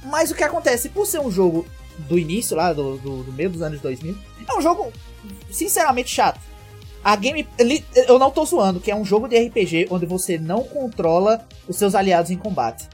[0.04, 1.66] Mas o que acontece, por ser um jogo
[1.98, 4.16] do início lá, do, do, do meio dos anos 2000,
[4.48, 4.92] é um jogo
[5.50, 6.40] sinceramente chato.
[7.04, 7.46] A game.
[8.06, 11.76] Eu não tô zoando, que é um jogo de RPG onde você não controla os
[11.76, 12.88] seus aliados em combate.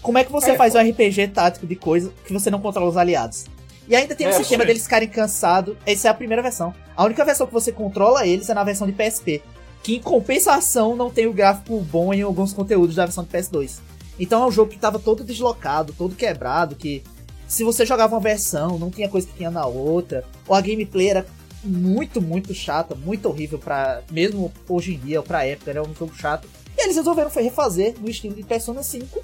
[0.00, 2.88] como é que você É, faz um RPG tático de coisa que você não controla
[2.88, 3.46] os aliados?
[3.88, 4.68] E ainda tem o É, sim.
[4.68, 5.76] deles ficarem cansados.
[5.84, 6.72] Essa é a primeira versão.
[6.96, 9.42] A única versão que você controla eles é na versão de PSP.
[9.82, 13.78] Que em compensação não tem o gráfico bom em alguns conteúdos da versão de PS2.
[14.18, 17.02] Então é um jogo que tava todo deslocado, todo quebrado, que
[17.46, 20.24] se você jogava uma versão, não tinha coisa que tinha na outra.
[20.46, 21.26] Ou a gameplay era
[21.62, 25.94] muito, muito chata, muito horrível para mesmo hoje em dia, ou pra época, era um
[25.94, 26.48] jogo chato.
[26.76, 29.22] E eles resolveram refazer no estilo de Persona 5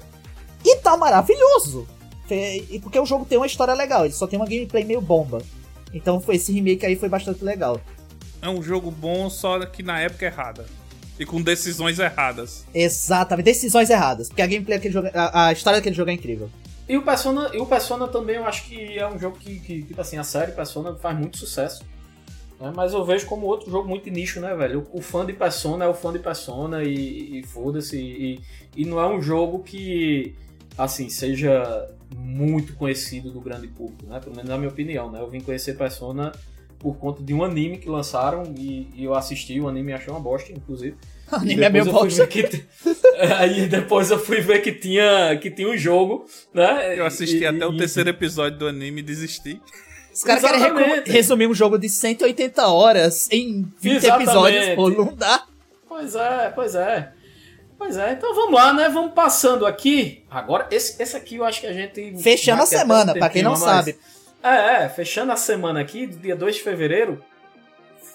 [0.63, 1.87] e tá maravilhoso.
[2.29, 5.41] E porque o jogo tem uma história legal, ele só tem uma gameplay meio bomba.
[5.93, 7.79] Então foi esse remake aí foi bastante legal.
[8.41, 10.65] É um jogo bom, só que na época errada.
[11.19, 12.65] E com decisões erradas.
[12.73, 16.49] Exatamente, decisões erradas, porque a gameplay daquele jogo, a, a história daquele jogo é incrível.
[16.87, 19.81] E o Persona, e o Persona também eu acho que é um jogo que, que
[19.83, 21.83] tipo assim, a série Persona faz muito sucesso.
[22.59, 22.71] né?
[22.75, 24.87] Mas eu vejo como outro jogo muito nicho, né, velho?
[24.91, 27.97] O, o fã de Persona é o fã de Persona e, e foda-se.
[27.97, 28.41] E,
[28.75, 30.35] e não é um jogo que,
[30.77, 34.19] assim, seja muito conhecido do grande público, né?
[34.19, 35.19] Pelo menos na minha opinião, né?
[35.21, 36.31] Eu vim conhecer Persona
[36.85, 40.13] por conta de um anime que lançaram e, e eu assisti, o anime e achei
[40.13, 40.95] uma bosta, inclusive.
[41.31, 42.59] O anime é meio Depois eu fui bosta.
[42.59, 42.65] que
[43.39, 46.95] Aí depois eu fui ver que tinha, que tinha um jogo, né?
[46.99, 49.59] Eu assisti E- até o e- terceiro episódio do anime e desisti.
[50.13, 54.23] Os caras querem resumir um jogo de 180 horas em 20 Exatamente.
[54.29, 55.43] episódios, pô, não dá.
[55.89, 57.11] Pois é, pois é.
[57.79, 58.89] Pois é, então vamos lá, né?
[58.89, 60.23] Vamos passando aqui.
[60.29, 62.15] Agora, esse, esse aqui eu acho que a gente.
[62.21, 63.97] Fechando a semana, um pra quem não sabe.
[64.45, 67.19] É, é, fechando a semana aqui, do dia 2 de fevereiro,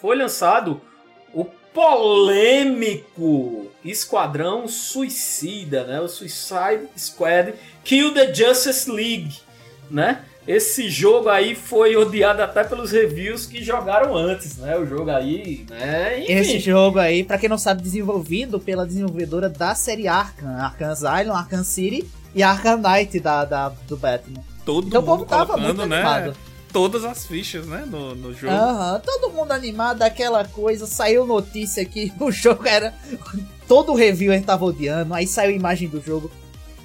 [0.00, 0.80] foi lançado
[1.34, 6.00] o polêmico Esquadrão Suicida, né?
[6.00, 9.40] O Suicide Squad Kill the Justice League,
[9.90, 10.22] né?
[10.46, 14.78] Esse jogo aí foi odiado até pelos reviews que jogaram antes, né?
[14.78, 16.20] O jogo aí, né?
[16.20, 16.32] Enfim.
[16.32, 21.34] Esse jogo aí, pra quem não sabe, desenvolvido pela desenvolvedora da série Arkham, Arkham Asylum,
[21.34, 24.49] Arkham City e Arkham Knight da, da, do Batman.
[24.72, 25.96] Todo Então o povo mundo tava colocando, muito né?
[26.02, 26.36] animado.
[26.72, 27.84] Todas as fichas, né?
[27.84, 28.52] No, no jogo.
[28.54, 32.94] Aham, todo mundo animado, aquela coisa, saiu notícia que o jogo era.
[33.66, 36.30] Todo o review a gente tava odiando, aí saiu a imagem do jogo.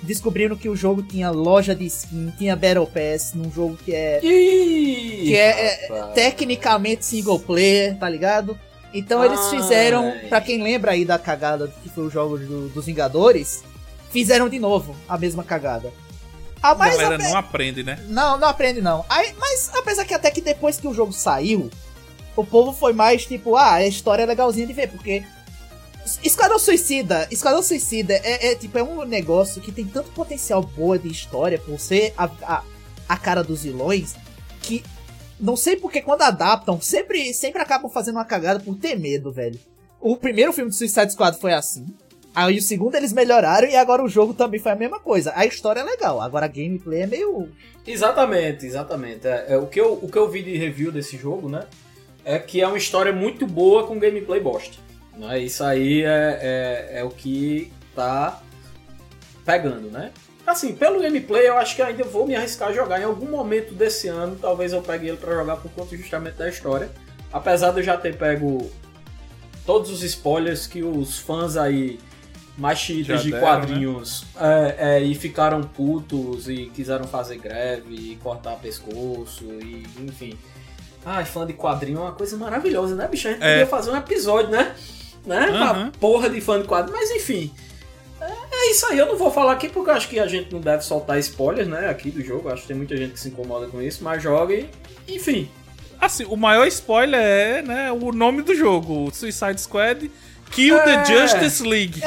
[0.01, 4.19] Descobriram que o jogo tinha loja de skin, tinha Battle Pass, num jogo que é
[4.23, 8.57] Ih, que é, é tecnicamente single player, tá ligado?
[8.93, 9.49] Então eles Ai.
[9.57, 13.63] fizeram, pra quem lembra aí da cagada que foi o jogo do- dos Vingadores,
[14.11, 15.91] fizeram de novo a mesma cagada.
[16.67, 17.99] Ah, A mas galera ape- não aprende, né?
[18.07, 19.05] não, não aprende não.
[19.09, 21.69] Aí, mas apesar que até que depois que o jogo saiu,
[22.35, 25.23] o povo foi mais tipo, ah, a história é legalzinha de ver, porque
[26.23, 30.99] Esquadrão Suicida, Esquadrão Suicida é, é, tipo é um negócio que tem tanto potencial boa
[30.99, 32.63] de história por ser a, a,
[33.09, 34.15] a cara dos vilões
[34.61, 34.83] que
[35.39, 39.59] não sei porque quando adaptam sempre sempre acabam fazendo uma cagada por ter medo, velho.
[39.99, 41.87] O primeiro filme de Suicide Squad foi assim.
[42.35, 45.31] Aí o segundo eles melhoraram e agora o jogo também foi a mesma coisa.
[45.35, 47.49] A história é legal, agora a gameplay é meio
[47.87, 49.25] Exatamente, exatamente.
[49.25, 51.65] É, é, o, que eu, o que eu vi de review desse jogo, né?
[52.25, 54.75] É que é uma história muito boa com gameplay bosta.
[55.15, 55.39] Né?
[55.39, 58.41] Isso aí é, é, é o que tá
[59.45, 60.11] pegando, né?
[60.45, 63.73] Assim, pelo gameplay eu acho que ainda vou me arriscar a jogar em algum momento
[63.73, 64.35] desse ano.
[64.35, 66.89] Talvez eu pegue ele pra jogar por conta justamente da história.
[67.31, 68.69] Apesar de eu já ter pego
[69.65, 71.99] todos os spoilers que os fãs aí
[72.57, 78.55] machistas de deram, quadrinhos é, é, e ficaram putos e quiseram fazer greve e cortar
[78.55, 80.37] pescoço e enfim.
[81.05, 83.27] Ai, fã de quadrinho é uma coisa maravilhosa, né, bicho?
[83.27, 83.51] A gente É.
[83.59, 84.73] podia fazer um episódio, né?
[85.25, 85.49] Né?
[85.49, 85.91] Uma Uhum.
[85.91, 87.51] porra de fã de quadrinho, mas enfim.
[88.21, 90.51] É, é isso aí, eu não vou falar aqui porque eu acho que a gente
[90.53, 92.49] não deve soltar spoilers, né, aqui do jogo.
[92.49, 94.69] Acho que tem muita gente que se incomoda com isso, mas joga e.
[95.07, 95.49] Enfim.
[95.99, 100.11] Assim, o maior spoiler é, né, o nome do jogo, Suicide Squad
[100.51, 100.83] Kill É.
[100.83, 102.01] the Justice League.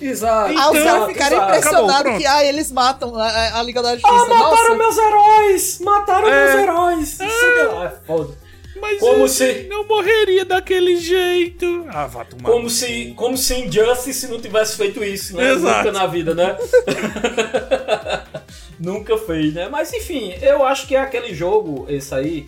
[0.00, 0.54] Exato.
[0.58, 3.82] Ah, os Então, caras ficaram impressionados Acabou, que ah, eles matam a, a- a Liga
[3.82, 4.12] da Justiça.
[4.12, 5.78] Ah, mataram Nossa, meus heróis!
[5.80, 6.46] Mataram É.
[6.54, 7.08] meus heróis!
[7.08, 8.44] Sei lá, é foda.
[8.80, 11.86] Mas Como se- não morreria daquele jeito.
[11.88, 12.50] Ah, vá tomar.
[12.50, 15.52] Como se, como se Injustice não tivesse feito isso, né?
[15.52, 15.86] Exato.
[15.86, 16.56] Nunca na vida, né?
[18.78, 19.68] Nunca fez, né?
[19.70, 22.46] Mas enfim, eu acho que é aquele jogo, esse aí,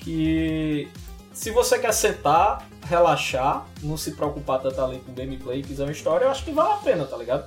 [0.00, 0.88] que
[1.32, 6.24] se você quer sentar, relaxar, não se preocupar tanto ali com gameplay, quiser uma história,
[6.24, 7.44] eu acho que vale a pena, tá ligado?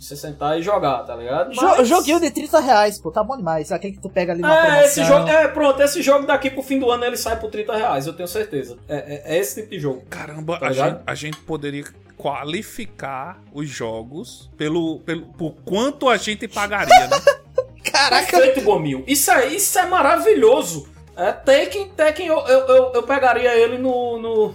[0.00, 1.52] Você sentar e jogar, tá ligado?
[1.52, 3.72] Jo Mas- Joguinho de 30 reais, pô, tá bom demais.
[3.72, 4.84] Aquele que tu pega ali na É, promoção.
[4.86, 7.76] esse jogo, é, pronto, esse jogo daqui pro fim do ano ele sai por 30
[7.76, 8.78] reais, eu tenho certeza.
[8.88, 10.02] É, é- é esse tipo de jogo.
[10.08, 11.84] Caramba, Tá a, gente, a gente poderia
[12.16, 17.16] qualificar os jogos pelo, pelo por quanto a gente pagaria, né?
[17.90, 19.02] Caraca, Perfeito, Gomil.
[19.06, 20.88] Isso é, isso é maravilhoso.
[21.16, 24.54] É, Tekken, Tekken eu, eu, eu, eu pegaria ele no, no,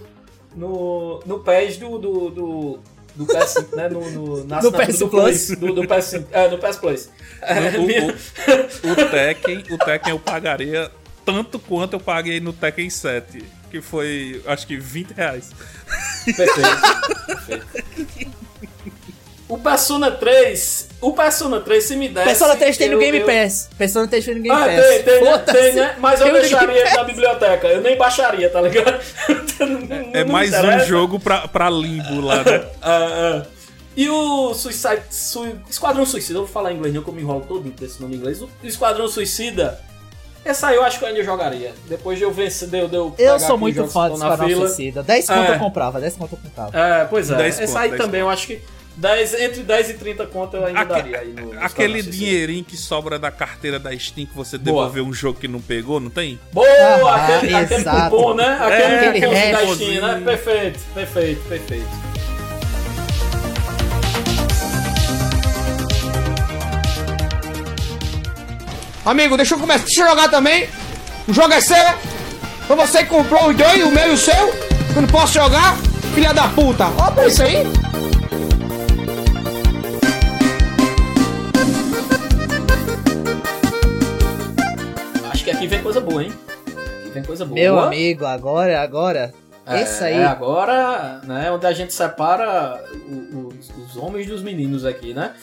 [0.55, 2.79] no, no PES do, do, do,
[3.15, 3.89] do PS5, né?
[3.89, 5.45] No, no, na No PS do Plus.
[5.47, 5.59] Plus.
[5.59, 6.25] Do, do PS5.
[6.31, 7.09] É, no PS Plus.
[7.41, 10.91] É, O, minha- o- o Tekken, o Tekken eu pagaria
[11.25, 15.51] tanto quanto eu paguei no Tekken 7, que foi, acho que 20 reais.
[16.25, 17.25] Perfeito.
[17.27, 18.33] Perfeito.
[19.47, 20.89] O Persona 3.
[21.03, 22.25] O Persona 3, se me desse.
[22.25, 23.69] Persona 3 tem no eu- Game eu- Pass.
[23.77, 24.85] Persona 3 tem no Game Ah, Pass.
[24.87, 25.37] tem, tem, né?
[25.39, 25.95] Tem, né?
[25.99, 27.67] Mas eu no deixaria ele na biblioteca.
[27.67, 28.99] Eu nem baixaria, tá ligado?
[29.59, 30.85] Não- É não mais me um interessa.
[30.85, 32.65] jogo pra, pra limbo lá, né?
[32.81, 33.45] Ah, ah.
[33.95, 35.01] E o Suicide.
[35.11, 37.85] Sui- Esquadrão Suicida, eu vou falar em inglês, não que eu me enrolo todo com
[37.85, 38.41] esse nome em inglês.
[38.41, 39.79] O Esquadrão Suicida.
[40.45, 41.73] Essa aí eu acho que eu ainda jogaria.
[41.87, 43.13] Depois de eu vencer, deu, deu.
[43.17, 44.67] Eu sou muito fã do Esquadrão fila.
[44.67, 45.03] Suicida.
[45.03, 45.55] 10 conto É.
[45.55, 46.77] eu comprava, 10 conto eu comprava.
[46.77, 47.35] É, pois é.
[47.35, 48.61] 10 Essa conto, aí 10 também, eu acho que
[48.95, 52.63] 10, entre 10 e 30 conto eu ainda Aque- daria aí no, no Aquele dinheirinho
[52.63, 54.83] que sobra da carteira da Steam que você Boa.
[54.83, 56.39] devolveu um jogo que não pegou, não tem?
[56.51, 56.67] Boa!
[57.11, 58.11] Ah, aquele, aquele exato.
[58.15, 58.57] cupom, né?
[58.61, 59.75] Aquele, É, aquele aquele da.
[59.75, 60.21] Steam, né?
[60.23, 62.03] Perfeito, perfeito, perfeito.
[69.05, 69.83] Amigo, deixa eu começar.
[69.85, 70.67] Deixa eu jogar também.
[71.27, 71.83] O jogo é seu.
[72.67, 74.33] Foi você que comprou os dois, o meu e o seu.
[74.95, 75.75] Eu não posso jogar.
[76.15, 76.85] Filha da puta.
[76.97, 77.63] Ó pra isso aí.
[85.63, 86.33] Aqui vem coisa boa, hein?
[86.99, 87.55] Aqui vem coisa boa.
[87.55, 89.33] Meu amigo, agora, agora.
[89.65, 90.15] É, esse aí.
[90.15, 92.83] É agora, né, onde a gente separa
[93.57, 95.33] os, os homens dos meninos aqui, né?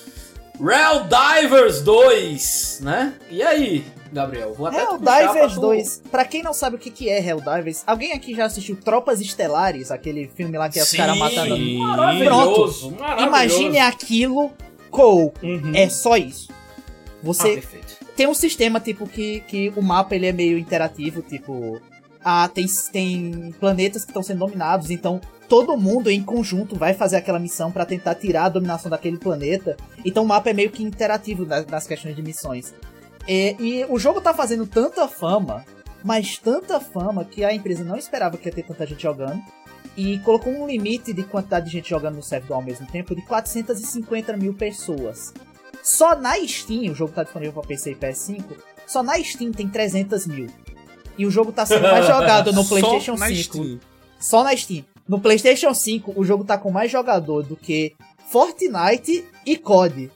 [0.62, 3.14] Real Divers 2, né?
[3.30, 4.52] E aí, Gabriel?
[4.52, 6.02] Vou até te puxar pra Helldivers tu- 2.
[6.10, 9.90] Pra quem não sabe o que que é Helldivers, alguém aqui já assistiu Tropas Estelares,
[9.90, 11.56] aquele filme lá que é os caras matando.
[11.78, 13.26] Maravilhoso, maravilhoso.
[13.26, 14.52] Imagine aquilo
[14.90, 15.32] com.
[15.42, 15.72] Uhum.
[15.74, 16.48] É só isso.
[16.52, 16.54] Ah,
[17.22, 17.99] Você perfeito.
[18.20, 21.80] Tem um sistema, tipo, que, que o mapa ele é meio interativo, tipo.
[22.22, 27.16] Ah, tem, tem planetas que estão sendo dominados, então todo mundo em conjunto vai fazer
[27.16, 29.74] aquela missão pra tentar tirar a dominação daquele planeta.
[30.04, 32.74] Então o mapa é meio que interativo nas, nas questões de missões.
[33.26, 35.64] É, e o jogo tá fazendo tanta fama,
[36.04, 39.40] mas tanta fama, que a empresa não esperava que ia ter tanta gente jogando.
[39.96, 43.22] E colocou um limite de quantidade de gente jogando no servidor ao mesmo tempo de
[43.22, 45.32] 450 mil pessoas.
[45.82, 48.44] Só na Steam, o jogo tá disponível para PC e PS5,
[48.86, 50.48] só na Steam tem 300 mil.
[51.16, 53.42] E o jogo tá sendo mais jogado no Só PlayStation na 5.
[53.42, 53.80] Steam.
[54.18, 54.84] Só na Steam.
[55.08, 57.94] No PlayStation 5, o jogo tá com mais jogador do que
[58.28, 60.10] Fortnite e COD.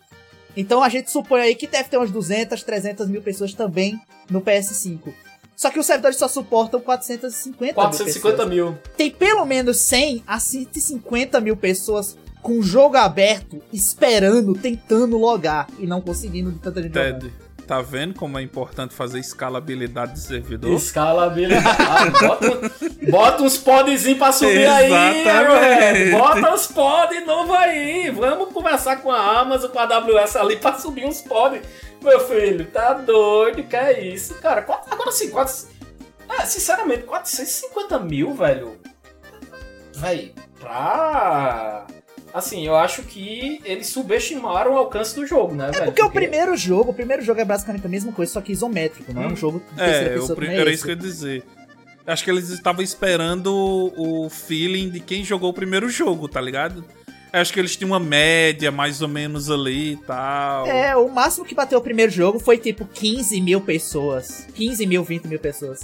[0.56, 4.00] Então a gente supõe aí que deve ter umas 200, 300 mil pessoas também
[4.30, 5.12] no PS5.
[5.56, 8.48] Só que os servidores só suportam 450 mil 450 pessoas.
[8.48, 8.78] mil.
[8.96, 15.66] Tem pelo menos 100 a 150 mil pessoas com o jogo aberto, esperando, tentando logar
[15.78, 17.20] e não conseguindo de tanta gente jogando.
[17.22, 17.32] Ted,
[17.66, 20.74] tá vendo como é importante fazer escalabilidade de servidor?
[20.74, 22.10] Escalabilidade.
[22.20, 22.72] bota,
[23.10, 25.28] bota uns podzinhos pra subir aí, Exatamente.
[25.30, 26.10] Arrowhead.
[26.10, 28.10] Bota uns pod novo aí.
[28.10, 31.62] Vamos conversar com a Amazon, com a AWS ali pra subir uns pod.
[32.02, 33.62] Meu filho, tá doido?
[33.64, 34.60] Que é isso, cara?
[34.60, 35.54] Quatro- Agora sim, quatro,
[36.28, 38.78] é, sinceramente, 450 mil, velho.
[39.94, 41.86] Véi, pra.
[42.34, 45.84] Assim, eu acho que eles subestimaram o alcance do jogo, né, É velho?
[45.84, 49.12] porque o primeiro jogo, o primeiro jogo é basicamente a mesma coisa, só que isométrico,
[49.14, 50.72] não é um jogo de terceira É, pessoa o é era esse.
[50.74, 51.44] isso que eu ia dizer.
[52.04, 56.40] Acho que eles estavam esperando o o feeling de quem jogou o primeiro jogo, tá
[56.40, 56.84] ligado?
[57.32, 60.66] Acho que eles tinham uma média mais ou menos ali e tal.
[60.66, 64.46] É, o máximo que bateu o primeiro jogo foi tipo 15 mil pessoas.
[64.54, 65.80] 15 mil, 20 mil pessoas.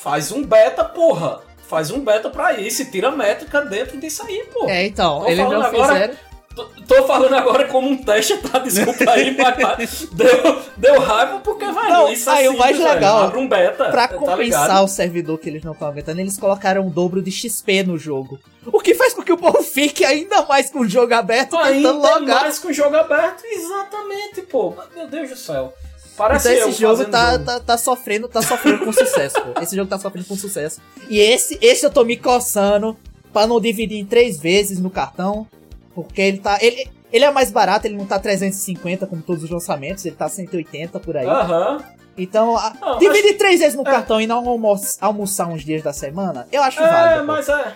[0.00, 1.40] Faz um beta, porra.
[1.72, 4.68] Faz um beta pra isso e tira métrica dentro disso aí, pô.
[4.68, 6.14] É, então, Tô eles falando não agora- fizeram.
[6.54, 8.58] Tô, tô falando agora como um teste, tá?
[8.58, 12.78] Desculpa aí, mas deu, deu raiva porque, velho, Não, isso é aí o mais simples,
[12.82, 12.94] velho.
[12.94, 14.84] legal, Abre um beta, Pra tá compensar ligado?
[14.84, 18.38] o servidor que eles não estão aguentando, eles colocaram o dobro de XP no jogo.
[18.66, 21.68] O que faz com que o povo fique ainda mais com o jogo aberto tentando
[21.72, 22.42] Ainda logar.
[22.42, 24.74] mais com o jogo aberto, exatamente, pô.
[24.94, 25.72] Meu Deus do céu.
[26.16, 27.44] Parece Então esse jogo tá, jogo.
[27.44, 29.60] Tá, tá sofrendo, tá sofrendo com sucesso, pô.
[29.60, 30.80] Esse jogo tá sofrendo com sucesso.
[31.08, 32.96] E esse, esse eu tô me coçando
[33.32, 35.46] pra não dividir em três vezes no cartão.
[35.94, 36.58] Porque ele tá.
[36.60, 40.28] Ele, ele é mais barato, ele não tá 350 como todos os lançamentos, ele tá
[40.28, 41.26] 180 por aí.
[41.26, 41.78] Aham.
[42.16, 43.84] Então, Não, dividir três vezes no é.
[43.84, 47.20] cartão e não almo almoçar uns dias da semana, eu acho É, válido.
[47.26, 47.32] pô.
[47.32, 47.74] mas é.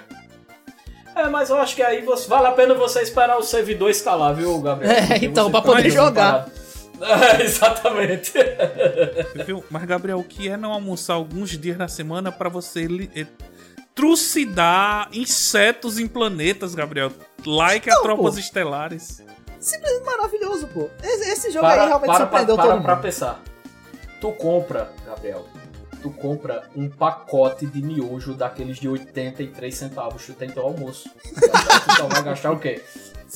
[1.14, 4.34] É, mas eu acho que aí você, vale a pena você esperar o servidor escalar,
[4.34, 4.92] viu, Gabriel?
[4.92, 6.44] É, então, pra poder jogar.
[6.44, 6.65] preparado.
[7.00, 8.32] É, exatamente.
[9.46, 9.64] Viu?
[9.70, 13.26] Mas, Gabriel, o que é não almoçar alguns dias na semana pra você eh,
[13.94, 17.12] trucidar insetos em planetas, Gabriel?
[17.44, 18.40] Like a Não, Tropas pô.
[18.40, 19.22] Estelares.
[19.58, 20.88] Simplesmente maravilhoso, pô.
[21.02, 23.02] Esse, esse jogo para, aí realmente para, surpreendeu para, para todo pra mundo.
[23.02, 23.42] pensar.
[24.20, 25.46] Tu compra, Gabriel,
[26.02, 31.10] tu compra um pacote de miojo daqueles de 83 centavos, tu tem teu almoço.
[31.24, 32.82] tu só vai gastar o quê?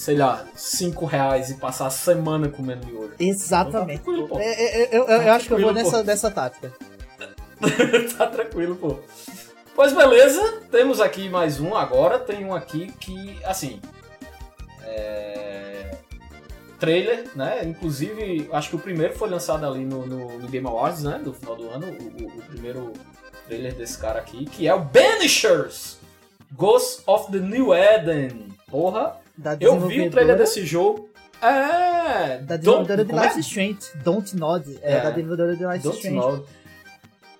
[0.00, 3.12] Sei lá, 5 reais e passar a semana comendo miojo.
[3.18, 4.00] Exatamente.
[4.08, 4.42] Então tá.
[4.42, 6.72] É, é, é, eu eu Tá acho que eu vou nessa, nessa tática.
[8.16, 8.98] tá tranquilo, pô.
[9.76, 12.18] Pois beleza, temos aqui mais um agora.
[12.18, 13.78] Tem um aqui que, assim.
[14.84, 15.90] É.
[16.78, 17.62] Trailer, né?
[17.66, 21.20] Inclusive, acho que o primeiro foi lançado ali no, no- no Game Awards, né?
[21.22, 21.86] Do final do ano.
[21.88, 22.94] O, o- o primeiro
[23.46, 25.98] trailer desse cara aqui, que é o Banishers
[26.52, 28.48] Ghost of the New Eden.
[28.70, 29.19] Porra,
[29.60, 31.08] eu vi o trailer desse jogo.
[31.42, 33.22] É, Da Don't- desenvolvedora de é?
[33.22, 33.78] Life Strange.
[34.04, 34.78] Don't Nod.
[34.82, 35.00] É, É.
[35.00, 36.42] da desenvolvedora de Life Don't Strange.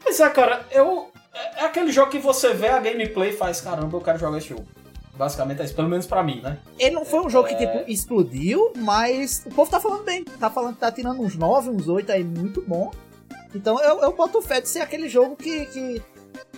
[0.02, 1.10] Pois é, cara, eu.
[1.32, 4.38] É é aquele jogo que você vê a gameplay e faz, caramba, eu quero jogar
[4.38, 4.66] esse jogo.
[5.16, 6.58] Basicamente é isso, pelo menos pra mim, né?
[6.78, 7.58] Ele não foi um jogo que, É.
[7.58, 10.24] tipo, explodiu, mas o povo tá falando bem.
[10.24, 12.90] Tá falando que tá tirando uns 9, uns 8 aí, muito bom.
[13.54, 16.02] Então eu, eu boto fé de ser aquele jogo que, que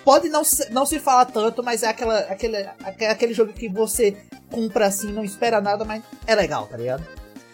[0.04, 3.68] pode não se, não se falar tanto, mas é aquela, aquele, aque- aquele jogo que
[3.68, 4.16] você
[4.50, 7.02] compra assim, não espera nada, mas é legal, tá ligado?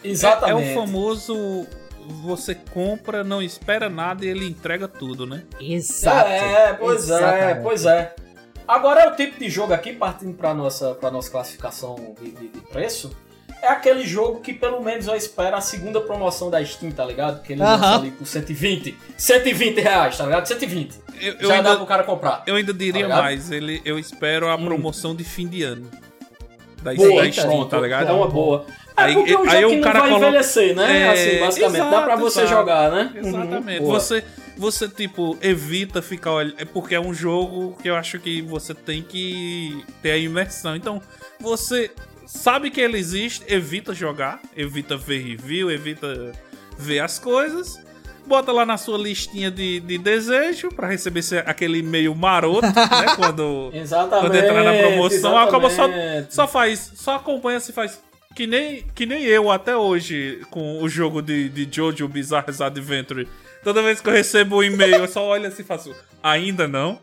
[0.05, 0.69] É, Exatamente.
[0.69, 1.67] é o famoso.
[2.25, 5.43] Você compra, não espera nada e ele entrega tudo, né?
[5.61, 6.29] Exato.
[6.31, 7.63] É, pois é, Exatamente.
[7.63, 8.15] pois é.
[8.67, 12.49] Agora é o tipo de jogo aqui, partindo pra nossa, pra nossa classificação de, de-
[12.49, 13.15] de preço,
[13.61, 17.43] é aquele jogo que pelo menos eu espero a segunda promoção da Steam, tá ligado?
[17.43, 17.73] Que ele Aham.
[17.77, 20.47] lança ali por 120, 120 reais, tá ligado?
[20.47, 20.99] 120.
[21.21, 22.43] Eu, eu Já dá ainda, pro cara comprar.
[22.47, 24.65] eu ainda diria Tá mais, ele, eu espero a Hum.
[24.67, 25.89] promoção de fim de ano.
[26.83, 28.09] Da, Boa, da Steam, pronto, tá ligado?
[28.09, 28.65] É uma boa.
[28.97, 31.01] É Aí- porque é um jogo aí o cara vai coloca- envelhecer, né?
[31.03, 31.79] É, assim, basicamente.
[31.83, 32.57] Dá pra exato, você exato.
[32.57, 33.13] jogar, né?
[33.17, 33.81] Exatamente.
[33.83, 34.25] Uhum, você,
[34.57, 36.55] você, tipo, evita ficar olhando.
[36.59, 40.77] É porque é um jogo que eu acho que você tem que ter a imersão.
[40.77, 41.03] Então,
[41.41, 41.91] você
[42.27, 46.33] sabe que ele existe, evita jogar, evita ver review, evita
[46.79, 47.81] ver as coisas.
[48.29, 52.73] Bota lá na sua listinha de, de desejo pra receber aquele e-mail maroto, né?
[53.17, 53.73] Quando,
[54.21, 55.85] quando entrar na promoção, acaba só,
[56.29, 58.01] só faz, só acompanha se faz.
[58.37, 63.27] Que nem, que nem eu até hoje com o jogo de, de Jojo Bizarre's Adventure.
[63.65, 65.95] Toda vez que eu recebo um e-mail, eu só olho assim e faço.
[66.23, 67.01] Ainda não?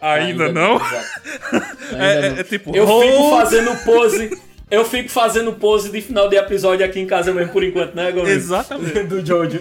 [0.00, 0.76] Ainda, não?
[0.76, 1.20] exato.
[1.92, 2.38] Ainda É, é- não.
[2.38, 3.40] é tipo, Eu fico hold.
[3.40, 4.42] fazendo pose.
[4.70, 8.12] Eu fico fazendo pose de final de episódio aqui em casa mesmo por enquanto, né,
[8.12, 8.30] Gomes?
[8.30, 9.02] Exatamente.
[9.04, 9.60] Do Jojo.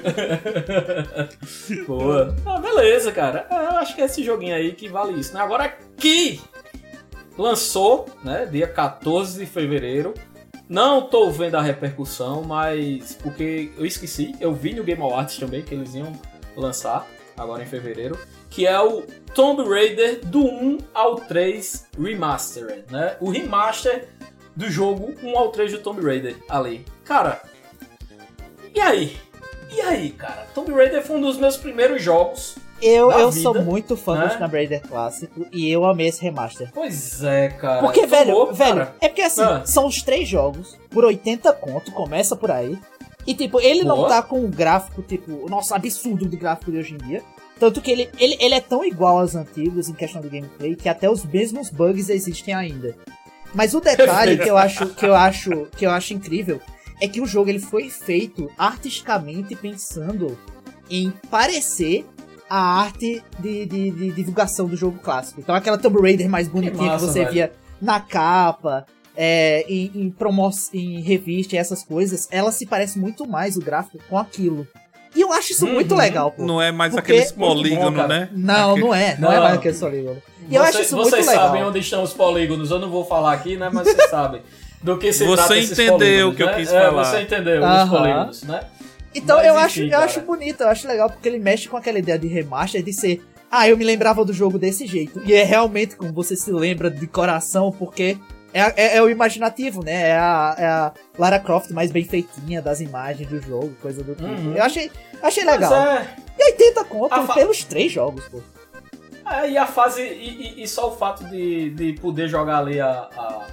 [1.87, 2.35] Boa.
[2.45, 3.47] Ah, beleza, cara.
[3.49, 5.41] É, Eu acho que é esse joguinho aí que vale isso, né?
[5.41, 6.39] Agora aqui
[7.35, 10.13] lançou, né, dia 14 de fevereiro.
[10.67, 15.63] Não tô vendo a repercussão, mas porque eu esqueci, eu vi no Game Awards também
[15.63, 16.13] que eles iam
[16.55, 18.19] lançar agora em fevereiro,
[18.49, 19.01] que é o
[19.33, 23.15] Tomb Raider do 1 ao 3 Remastered, né?
[23.19, 24.09] O remaster
[24.55, 26.85] do jogo 1 ao 3 do Tomb Raider ali.
[27.03, 27.41] Cara,
[28.73, 29.17] e aí?
[29.71, 30.47] E aí, cara?
[30.53, 32.55] Tomb Raider foi um dos meus primeiros jogos.
[32.81, 34.27] Eu, eu vida, sou muito fã né?
[34.27, 36.71] do Tomb Raider clássico e eu amei esse remaster.
[36.73, 37.81] Pois é, cara.
[37.81, 38.95] Porque, velho, louco, velho, cara.
[39.01, 39.63] é porque assim, Ah.
[39.65, 42.77] são os três jogos por 80 conto, começa por aí.
[43.27, 44.07] E tipo, ele não Boa.
[44.09, 47.21] tá com um gráfico, tipo, o nosso absurdo de gráfico de hoje em dia.
[47.59, 50.87] Tanto que ele, ele, ele é tão igual aos antigos em questão do gameplay que
[50.87, 52.95] até os mesmos bugs existem ainda.
[53.53, 56.61] Mas o detalhe que eu acho que eu acho que eu acho incrível
[57.01, 60.37] é que o jogo ele foi feito artisticamente pensando
[60.89, 62.05] em parecer
[62.49, 65.39] a arte de, de- de divulgação do jogo clássico.
[65.39, 67.31] Então aquela Tomb Raider mais bonitinha que, massa, você velho.
[67.31, 68.85] via na capa,
[69.15, 73.59] é, em, em, promo em revista e essas coisas, ela se parece muito mais o
[73.61, 74.67] gráfico com aquilo.
[75.15, 75.73] E eu acho isso Uhum.
[75.73, 76.43] muito legal, pô.
[76.45, 78.29] Não é mais Porque- aqueles polígonos, né?
[78.31, 79.17] Não, não é.
[79.17, 79.43] Não, é Não.
[79.43, 80.21] mais aquele polígono.
[80.49, 81.45] E eu Você- acho isso muito vocês legal.
[81.47, 83.69] sabem onde estão os polígonos, eu não vou falar aqui, né?
[83.73, 84.41] Mas vocês sabem.
[84.81, 86.55] Do que se Você entendeu polígonos, o que eu né?
[86.55, 87.03] quis é, falar.
[87.05, 87.83] Você entendeu, Aham.
[87.83, 88.61] os polígonos, né?
[89.13, 90.05] Então Mas eu, enfim, acho, eu cara.
[90.05, 93.21] acho bonito, eu acho legal, porque ele mexe com aquela ideia de remaster, de ser.
[93.51, 95.19] Ah, eu me lembrava do jogo desse jeito.
[95.25, 98.17] E é realmente como você se lembra de coração, porque
[98.53, 100.09] é, é, é o imaginativo, né?
[100.09, 104.15] É a, é a Lara Croft mais bem feitinha das imagens do jogo, coisa do
[104.15, 104.27] tipo.
[104.27, 104.55] Uhum.
[104.55, 105.73] Eu achei, achei Mas legal.
[105.73, 106.07] é,
[106.37, 108.39] E 80 conto fa- pelos três jogos, pô.
[109.29, 110.01] é, e a fase.
[110.01, 113.45] E, e- e só o fato de, de poder jogar ali a, a-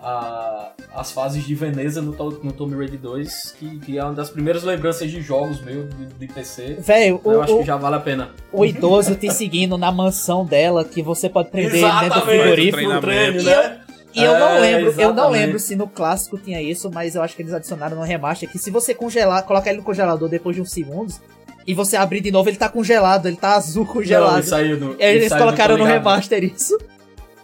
[0.00, 4.30] a- as fases de Veneza no, no Tomb Raider 2, que, que é uma das
[4.30, 6.76] primeiras lembranças de jogos meu de, de PC.
[6.78, 8.30] Velho, o, eu acho o, que já vale a pena.
[8.52, 12.40] o idoso te seguindo na mansão dela, que você pode prender ele dentro do Exatamente,
[12.42, 12.92] frigorífico.
[12.92, 13.80] no treino, E né?
[14.16, 15.32] E eu não É, lembro, eu não exatamente.
[15.32, 18.58] lembro se no clássico tinha isso, mas eu acho que eles adicionaram no remaster que
[18.58, 21.20] se você congelar, colocar ele no congelador depois de uns segundos
[21.66, 24.44] e você abrir de novo, ele tá congelado, ele tá azul Não, congelado.
[24.78, 25.98] não- Eles eu não tô colocaram no ligado.
[25.98, 26.78] remaster isso.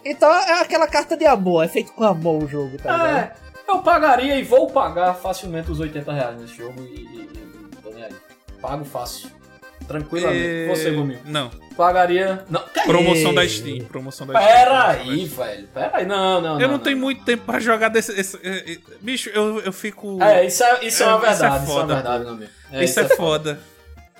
[0.03, 3.17] Então é aquela carta de amor, é feito com amor o jogo, tá ligado?
[3.17, 3.33] É,
[3.69, 8.59] eu pagaria e vou pagar facilmente os 80 reais nesse jogo e, e, e.
[8.61, 9.29] Pago fácil.
[9.87, 10.45] Tranquilamente.
[10.45, 11.19] É, Você, Gominho.
[11.25, 11.49] Não.
[11.75, 12.43] Pagaria.
[12.49, 13.35] Não, Promoção Ei.
[13.35, 13.85] da Steam.
[13.85, 14.47] Promoção da Steam.
[14.55, 15.67] Pera aí, velho.
[15.73, 16.05] Pera aí.
[16.05, 16.77] Não, não, Eu não.
[16.77, 18.11] não tenho muito tempo pra jogar desse.
[18.19, 20.21] esse- é, é, bicho, eu, eu fico.
[20.21, 21.33] É, isso é, isso é, É, uma isso é verdade.
[21.35, 22.49] Isso é, uma foda, verdade, Gominho.
[22.71, 23.59] É, isso é foda.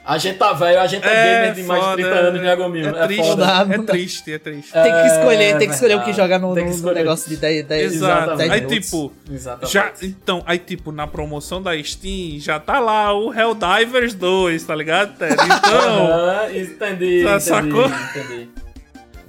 [0.05, 2.89] A gente tá velho, a gente é, gamer de mais de 30 anos, né, Gominho?
[2.89, 3.45] É triste, foda.
[3.69, 4.71] É triste, é triste.
[4.73, 7.37] Tem que escolher, tem que escolher o que jogar no, Tem que no- negócio de
[7.37, 8.35] 10, 10, Exato.
[8.35, 8.85] 10 Aí, minutos.
[8.85, 9.73] tipo, Exatamente.
[9.73, 14.75] já, então, aí, tipo, na promoção da Steam já tá lá o Helldivers 2, tá
[14.75, 15.35] ligado, Ted?
[15.39, 16.49] Então.
[16.53, 17.85] Entendi, Já entendi, sacou?
[17.87, 18.49] entendi.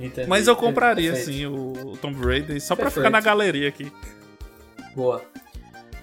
[0.00, 0.28] Entendi.
[0.28, 1.30] mas eu compraria, Perfeito.
[1.30, 2.94] assim, o, Tomb Raider só pra Perfeito.
[3.06, 3.92] ficar na galeria aqui.
[4.96, 5.22] Boa.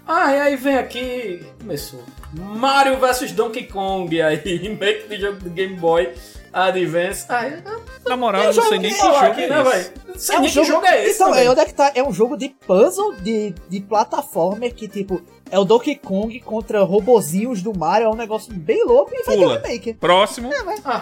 [0.08, 1.46] Ah, e aí vem aqui.
[1.60, 2.04] Começou.
[2.34, 6.10] Mario vs Donkey Kong, aí, remake do jogo do Game Boy
[6.54, 7.26] Advance.
[7.30, 7.62] Ah, eu
[8.08, 9.70] Na moral, eu não sei nem que jogo aqui, é né, esse.
[9.72, 9.92] velho?
[10.08, 11.16] Não sei nem que jogo é esse.
[11.16, 11.46] Então, também.
[11.46, 11.92] é, onde é que tá?
[11.96, 16.82] É um jogo de puzzle de, de plataforma que, tipo, é o Donkey Kong contra
[16.84, 18.08] robozinhos do Mario.
[18.08, 19.62] É um negócio bem louco e vai ter um Pula.
[19.62, 19.94] remake.
[19.94, 20.50] Próximo.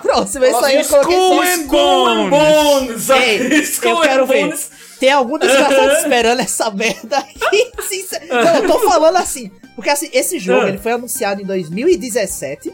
[0.01, 3.09] Próximo, esse aí eu coloquei Skull só- and Skull and Bones!
[3.09, 4.55] Ei, Skull eu and quero ver.
[4.99, 7.25] Tem algum desgraçado esperando essa merda.
[7.87, 9.51] Sincer- Não, eu tô falando assim.
[9.75, 10.69] Porque assim, esse jogo Ah.
[10.69, 12.73] ele foi anunciado em 2017.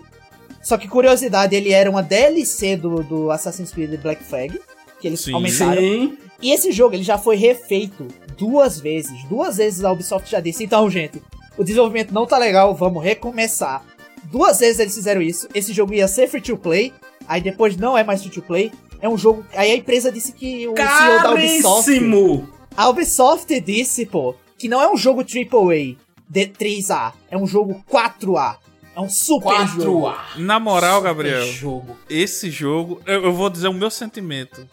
[0.62, 4.60] Só que curiosidade, ele era uma DLC do, do Assassin's Creed Black Flag.
[5.00, 5.34] Que eles Sim.
[5.34, 5.82] aumentaram.
[5.82, 6.18] Sim.
[6.42, 8.08] E esse jogo ele já foi refeito
[8.38, 9.24] duas vezes.
[9.26, 10.64] Duas vezes a Ubisoft já disse.
[10.64, 11.22] Então, gente,
[11.58, 13.84] o desenvolvimento não tá legal, vamos recomeçar.
[14.24, 15.48] Duas vezes eles fizeram isso.
[15.54, 16.92] Esse jogo ia ser free to play.
[17.28, 18.72] Aí depois não é mais free to play.
[19.02, 19.46] É um jogo.
[19.54, 21.86] Aí a empresa disse que o CEO da Ubisoft.
[21.86, 22.50] Caríssimo!
[22.76, 25.96] A Ubisoft disse, pô, que não é um jogo AAA
[26.28, 27.14] de 3A.
[27.30, 28.58] É um jogo 4A.
[28.96, 30.08] É um super jogo.
[30.08, 30.38] 4A.
[30.38, 31.98] Na moral, Gabriel, Jogo.
[32.10, 34.68] esse jogo, eu, eu vou dizer o meu sentimento.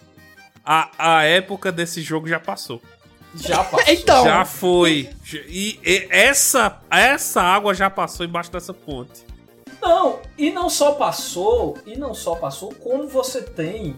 [0.64, 2.80] A, a época desse jogo já passou.
[3.34, 3.92] Já passou.
[3.92, 5.10] Então, Já foi.
[5.48, 9.24] E, e essa, essa água já passou embaixo dessa ponte.
[9.80, 13.96] Não, e não só passou, e não só passou, como você tem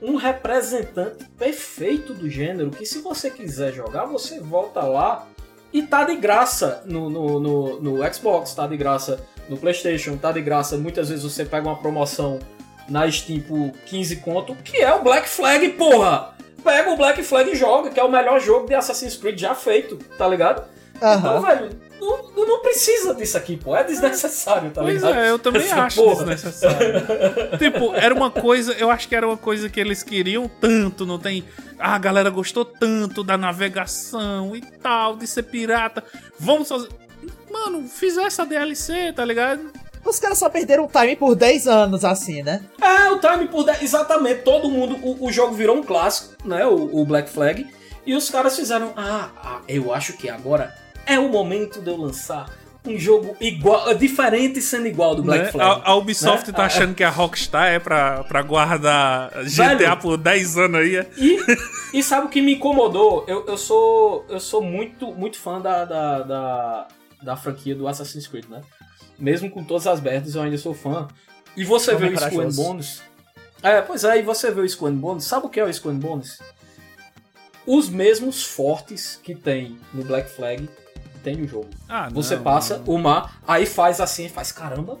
[0.00, 5.26] um representante perfeito do gênero que se você quiser jogar, você volta lá
[5.72, 10.32] e tá de graça no, no, no, no Xbox, tá de graça no Playstation, tá
[10.32, 10.76] de graça.
[10.76, 12.38] Muitas vezes você pega uma promoção
[12.88, 16.36] na Steam por 15 conto, que é o Black Flag, porra!
[16.64, 19.54] Pega o Black Flag e joga, que é o melhor jogo de Assassin's Creed já
[19.54, 20.64] feito, tá ligado?
[20.96, 21.40] Então, aham.
[21.40, 21.70] velho,
[22.00, 23.74] não, não precisa disso aqui, pô.
[23.76, 25.14] É desnecessário, tá Pois ligado?
[25.14, 26.24] é, eu também Essa acho porra.
[26.24, 27.58] desnecessário.
[27.58, 31.18] tipo, era uma coisa, eu acho que era uma coisa que eles queriam tanto, não
[31.18, 31.44] tem.
[31.78, 36.02] Ah, a galera gostou tanto da navegação e tal, de ser pirata.
[36.38, 36.88] Vamos fazer.
[37.50, 39.70] Mano, fizer essa DLC, tá ligado?
[40.04, 42.62] Os caras só perderam o time por 10 anos, assim, né?
[42.80, 43.82] É, o time por 10.
[43.82, 44.96] Exatamente, todo mundo.
[45.02, 46.64] O, o jogo virou um clássico, né?
[46.66, 47.66] O, o Black Flag.
[48.06, 48.92] E os caras fizeram.
[48.96, 50.74] Ah, ah, eu acho que agora
[51.08, 52.48] é o momento de eu lançar
[52.86, 55.52] um jogo igual, diferente sendo igual do Black Né?
[55.52, 55.82] Flag.
[55.84, 56.56] A, a Ubisoft né?
[56.56, 59.96] tá achando que a Rockstar é pra, pra guardar GTA Velho.
[59.98, 60.96] por 10 anos aí.
[60.96, 61.06] é?
[61.18, 61.38] E,
[61.98, 63.24] e sabe o que me incomodou?
[63.26, 66.88] Eu, eu sou eu sou muito muito fã da, da, da,
[67.22, 68.62] da franquia do Assassin's Creed, né?
[69.18, 71.08] Mesmo com todas as merdas, eu ainda sou fã.
[71.56, 72.62] E você vê o Skull and corajoso.
[72.62, 73.02] Bones.
[73.62, 75.24] É, pois é, e você vê o Skull and Bones.
[75.24, 76.38] Sabe o que é o Skull and Bones?
[77.66, 80.68] Os mesmos fortes que tem no Black Flag
[81.18, 81.68] tem no jogo.
[81.88, 82.94] Ah, Você não, passa não.
[82.94, 84.98] o mar, aí faz assim, faz caramba,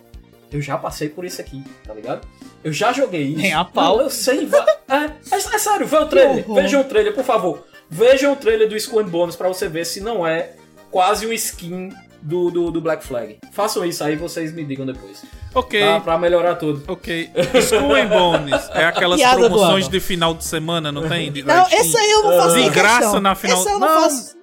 [0.52, 2.26] eu já passei por isso aqui, tá ligado?
[2.64, 3.38] Eu já joguei isso.
[3.40, 3.96] Nem a pau.
[3.98, 4.46] Não, eu sei.
[4.46, 6.44] va- É, é, é sério, vê o trailer.
[6.52, 7.64] Vejam o trailer, por favor.
[7.90, 10.52] Vejam o trailer do Skull Bones pra você ver se não é
[10.90, 11.90] quase um skin
[12.20, 13.38] do, do, do Black Flag.
[13.52, 15.22] Façam isso aí, vocês me digam depois.
[15.54, 15.80] Ok.
[15.80, 16.82] Pra, pra melhorar tudo.
[16.88, 17.30] Ok.
[17.54, 21.30] Skull and Bones é aquelas Piada promoções de final de semana, não tem?
[21.30, 23.20] De, Não, esse aí eu não faço De graça questão.
[23.20, 24.36] na final- Esse eu não, Não, faço.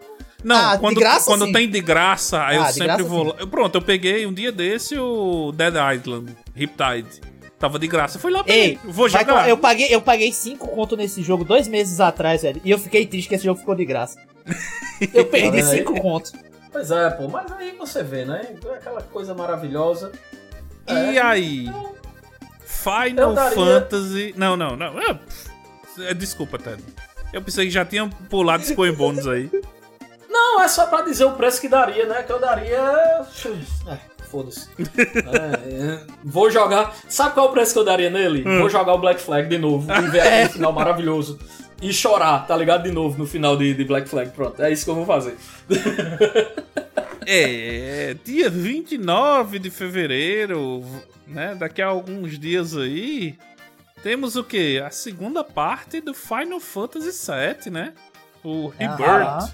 [0.45, 1.51] Não, Ah, de quando, graça, quando sim.
[1.51, 3.35] tem de graça, aí Ah, eu de sempre graça, vou lá.
[3.39, 7.19] Eu- Pronto, eu peguei um dia desse o Dead Island, Riptide.
[7.57, 8.19] Tava de graça.
[8.19, 8.61] Fui lá, peguei.
[8.63, 9.25] Ei, Vou jogar.
[9.25, 12.61] com- eu paguei eu paguei 5 conto nesse jogo dois meses atrás, velho.
[12.63, 14.19] E eu fiquei triste que esse jogo ficou de graça.
[15.13, 15.69] Eu perdi Tá?
[15.69, 16.31] 5 conto.
[16.71, 18.41] Pois é, pô, mas aí você vê, né?
[18.75, 20.11] Aquela coisa maravilhosa.
[20.87, 21.65] E aí?
[22.65, 24.33] Final Eu daria- Fantasy.
[24.37, 24.99] Não, não, não.
[24.99, 25.19] É,
[26.01, 26.81] é, desculpa, Ted.
[27.33, 29.49] Eu pensei que já tinha pulado and Bones aí.
[30.35, 32.21] Não, é só pra dizer o preço que daria, né?
[32.23, 32.77] Que eu daria.
[33.87, 33.97] É,
[34.29, 34.67] foda-se.
[34.77, 36.93] É, é, vou jogar.
[37.07, 38.43] Sabe qual é o preço que eu daria nele?
[38.43, 41.39] Vou jogar o Black Flag de novo e ver aquele final maravilhoso.
[41.81, 42.83] E chorar, tá ligado?
[42.83, 44.31] De novo no final de, de Black Flag.
[44.31, 45.37] Pronto, é isso que eu vou fazer.
[47.27, 50.85] É, dia 29 de fevereiro,
[51.25, 51.55] né?
[51.55, 53.35] Daqui a alguns dias aí,
[54.03, 54.79] temos o quê?
[54.85, 57.93] A segunda parte do Final Fantasy VII, né?
[58.43, 59.27] O Rebirth.
[59.27, 59.49] Ah,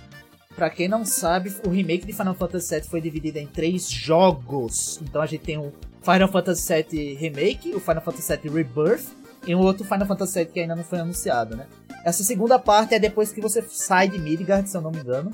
[0.61, 4.99] Pra quem não sabe, o remake de Final Fantasy VII foi dividido em três jogos.
[5.01, 9.07] Então a gente tem o Final Fantasy VII Remake, o Final Fantasy VII Rebirth
[9.47, 11.65] e um outro Final Fantasy VII que ainda não foi anunciado, né?
[12.05, 15.33] Essa segunda parte é depois que você sai de Midgard, se eu não me engano.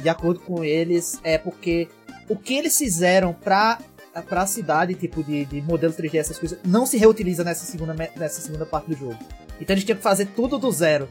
[0.00, 1.86] De acordo com eles, é porque
[2.26, 3.78] o que eles fizeram pra,
[4.26, 8.40] pra cidade, tipo de, de modelo 3D, essas coisas, não se reutiliza nessa segunda, nessa
[8.40, 9.18] segunda parte do jogo.
[9.60, 11.10] Então eles tinham que fazer tudo do zero.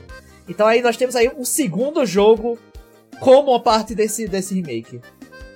[0.49, 2.57] Então aí nós temos aí um segundo jogo
[3.19, 5.01] como a parte desse, desse remake.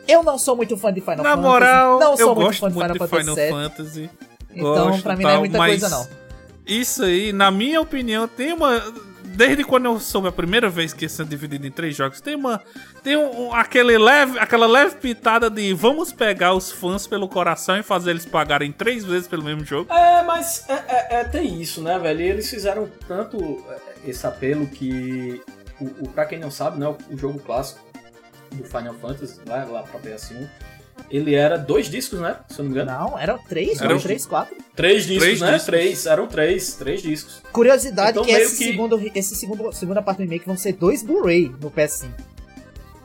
[0.07, 1.41] Eu não sou muito fã de Final Na Fantasy.
[1.47, 3.51] moral, não eu sou muito gosto fã de muito Final de Final Fantasy.
[3.51, 4.09] Fantasy.
[4.53, 6.07] Então, gosto pra mim e não é tal, muita coisa, não.
[6.67, 8.81] Isso aí, na minha opinião, tem uma.
[9.25, 12.35] Desde quando eu soube a primeira vez que ia ser dividido em três jogos, tem
[12.35, 12.61] uma.
[13.03, 17.77] Tem um, um- aquele leve, aquela leve pitada de vamos pegar os fãs pelo coração
[17.77, 19.91] e fazer eles pagarem três vezes pelo mesmo jogo.
[19.93, 22.21] É, mas é, é- é, tem isso, né, velho?
[22.21, 25.41] E eles fizeram tanto é, esse apelo que,
[25.79, 27.79] o, o, pra quem não sabe, né, o, o jogo clássico
[28.51, 30.47] do Final Fantasy, lá, lá pra PS1,
[31.11, 32.37] ele era dois discos, né?
[32.47, 32.91] Se eu não me engano.
[32.97, 34.55] Não, eram três, Eram- três, quatro.
[34.75, 35.47] Três discos, Três né?
[35.47, 35.65] discos.
[35.65, 37.41] Três, eram três, três discos.
[37.51, 41.03] Curiosidade Então, que, esse que- segundo, esse segundo, segunda parte do remake vão ser dois
[41.03, 42.09] Blu-ray no PS5.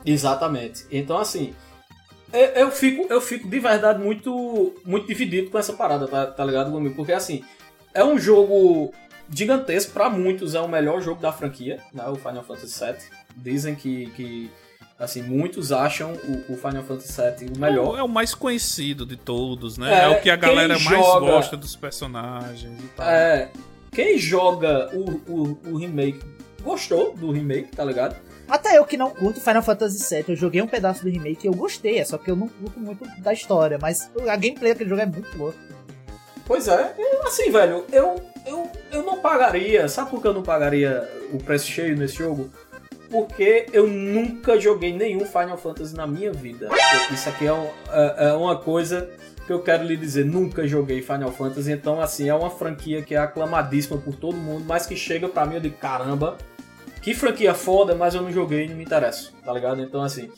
[0.05, 0.85] Exatamente.
[0.91, 1.53] Então, assim,
[2.33, 6.43] eu, eu fico, eu fico de verdade muito, muito dividido com essa parada, tá, tá
[6.45, 6.95] ligado, comigo?
[6.95, 7.43] Porque, assim,
[7.93, 8.93] é um jogo
[9.33, 12.05] gigantesco, pra muitos é o melhor jogo da franquia, né?
[12.07, 12.95] O Final Fantasy VII.
[13.35, 14.51] Dizem que, que
[14.99, 17.97] assim, muitos acham o, o Final Fantasy VII o melhor.
[17.97, 19.91] É o mais conhecido de todos, né?
[19.93, 23.09] É, É, o que a galera mais joga- gosta dos personagens e tal.
[23.09, 23.49] É,
[23.91, 26.19] quem joga o, o, o remake
[26.61, 28.15] gostou do remake, tá ligado?
[28.47, 31.47] Até eu que não curto Final Fantasy VII, eu joguei um pedaço do remake e
[31.47, 34.89] eu gostei, é só que eu não curto muito da história, mas a gameplay daquele
[34.89, 35.53] jogo é muito boa.
[36.45, 36.93] Pois é,
[37.25, 38.15] assim, velho, eu,
[38.45, 39.87] eu, eu não pagaria.
[39.87, 42.49] Sabe por que eu não pagaria o preço cheio nesse jogo?
[43.09, 46.69] Porque eu nunca joguei nenhum Final Fantasy na minha vida.
[47.11, 49.09] Isso aqui é, um- é- é uma coisa
[49.45, 50.25] que eu quero lhe dizer.
[50.25, 54.63] Nunca joguei Final Fantasy, então, assim, é uma franquia que é aclamadíssima por todo mundo,
[54.65, 56.37] mas que chega pra mim eu digo, caramba,
[57.01, 59.81] que franquia foda, mas eu não joguei e não me interessa, tá ligado?
[59.81, 60.29] Então, assim.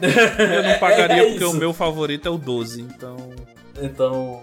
[0.00, 1.50] Eu não pagaria é porque isso.
[1.50, 3.16] o meu favorito é o 12, então.
[3.82, 4.40] Então,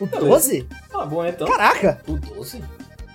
[0.00, 0.28] O Beleza.
[0.28, 0.68] 12?
[0.90, 1.46] Tá bom, então.
[1.48, 2.00] Caraca!
[2.06, 2.62] O 12?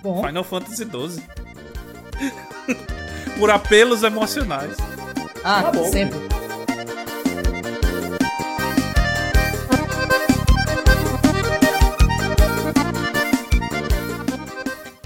[0.02, 1.22] Bom, Final Fantasy 12.
[3.38, 4.76] Por apelos emocionais.
[5.44, 5.84] ah, tá bom.
[5.84, 6.18] sempre.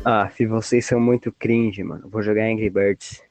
[0.05, 2.09] Ah, se vocês são muito cringe, mano.
[2.09, 3.23] Vou jogar Angry Birds.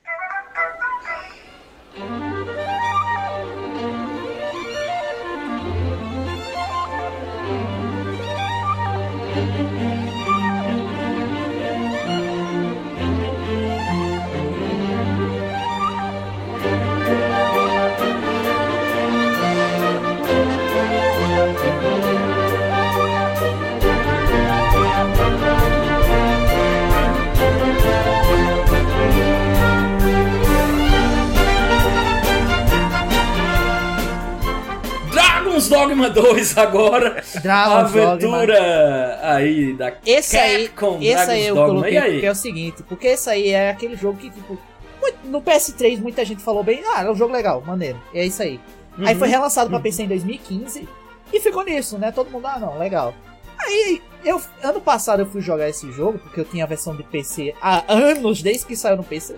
[35.96, 37.24] Dogma 2 agora.
[37.41, 38.12] Dragon's Dogma.
[38.41, 41.70] Aventura aí da Esse aí, Capcom, esse Dragon's aí eu Dogma.
[41.70, 42.12] coloquei aí?
[42.14, 44.58] porque é o seguinte, porque esse aí é aquele jogo que, tipo,
[45.02, 48.26] muito- no PS3 muita gente falou bem, ah, é um jogo legal, maneiro, e é
[48.26, 48.60] isso aí.
[49.00, 49.20] Aí Uhum.
[49.20, 50.88] foi relançado pra PC em 2015
[51.34, 52.12] e ficou nisso, né?
[52.12, 53.14] Todo mundo, ah, não, legal.
[53.58, 57.04] Aí, eu, ano passado eu fui jogar esse jogo, porque eu tinha a versão de
[57.04, 59.36] PC há anos, desde que saiu no PC.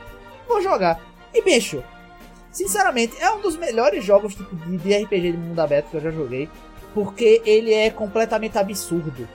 [0.48, 1.00] Vou jogar.
[1.34, 1.84] E, bicho,
[2.58, 6.02] sinceramente, é um dos melhores jogos tipo, de, de RPG de mundo aberto que eu
[6.02, 6.50] já joguei,
[6.94, 9.28] porque ele é completamente absurdo.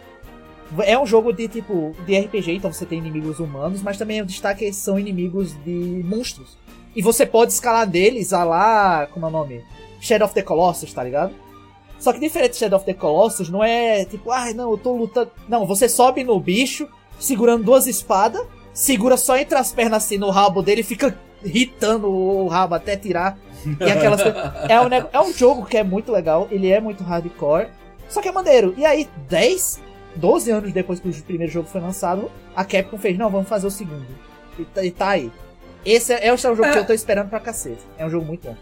[0.80, 4.26] É um jogo de tipo de RPG, então você tem inimigos humanos, mas também o
[4.26, 6.58] destaque é são inimigos de monstros.
[6.96, 9.64] E você pode escalar deles a lá, como é o nome?
[10.00, 11.32] Shadow of the Colossus, tá ligado?
[12.00, 14.96] Só que diferente de Shadow of the Colossus, não é tipo, ai não, eu tô
[14.96, 15.30] lutando.
[15.48, 16.88] Não, você sobe no bicho,
[17.20, 22.08] segurando duas espadas, segura só entre as pernas assim no rabo dele e fica irritando
[22.10, 23.38] o rabo até tirar.
[23.80, 24.20] E aquelas.
[24.68, 27.68] É um, é um jogo que é muito legal, ele é muito hardcore,
[28.08, 28.74] só que é maneiro.
[28.76, 29.80] E aí, 10,
[30.16, 33.66] 12 anos depois que o primeiro jogo foi lançado, a Capcom fez, não, vamos fazer
[33.66, 34.06] o segundo.
[34.58, 35.32] E tá, e tá aí.
[35.84, 36.72] Esse é, é o jogo É.
[36.72, 37.82] que eu tô esperando pra cacete.
[37.98, 38.56] É um jogo muito bom.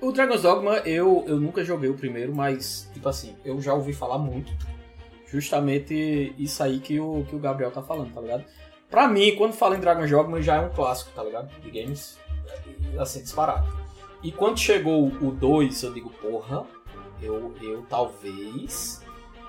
[0.00, 3.92] O Dragon's Dogma, eu, eu nunca joguei o primeiro, mas, tipo assim, eu já ouvi
[3.92, 4.50] falar muito.
[5.26, 8.44] Justamente isso aí que o, que o Gabriel tá falando, tá ligado?
[8.90, 11.48] Pra mim, quando fala em Dragon's Dogma, já é um clássico, tá ligado?
[11.60, 12.18] De games,
[12.98, 13.66] assim, disparado.
[14.22, 16.66] E quando chegou o 2, eu digo, porra,
[17.22, 19.00] eu, eu talvez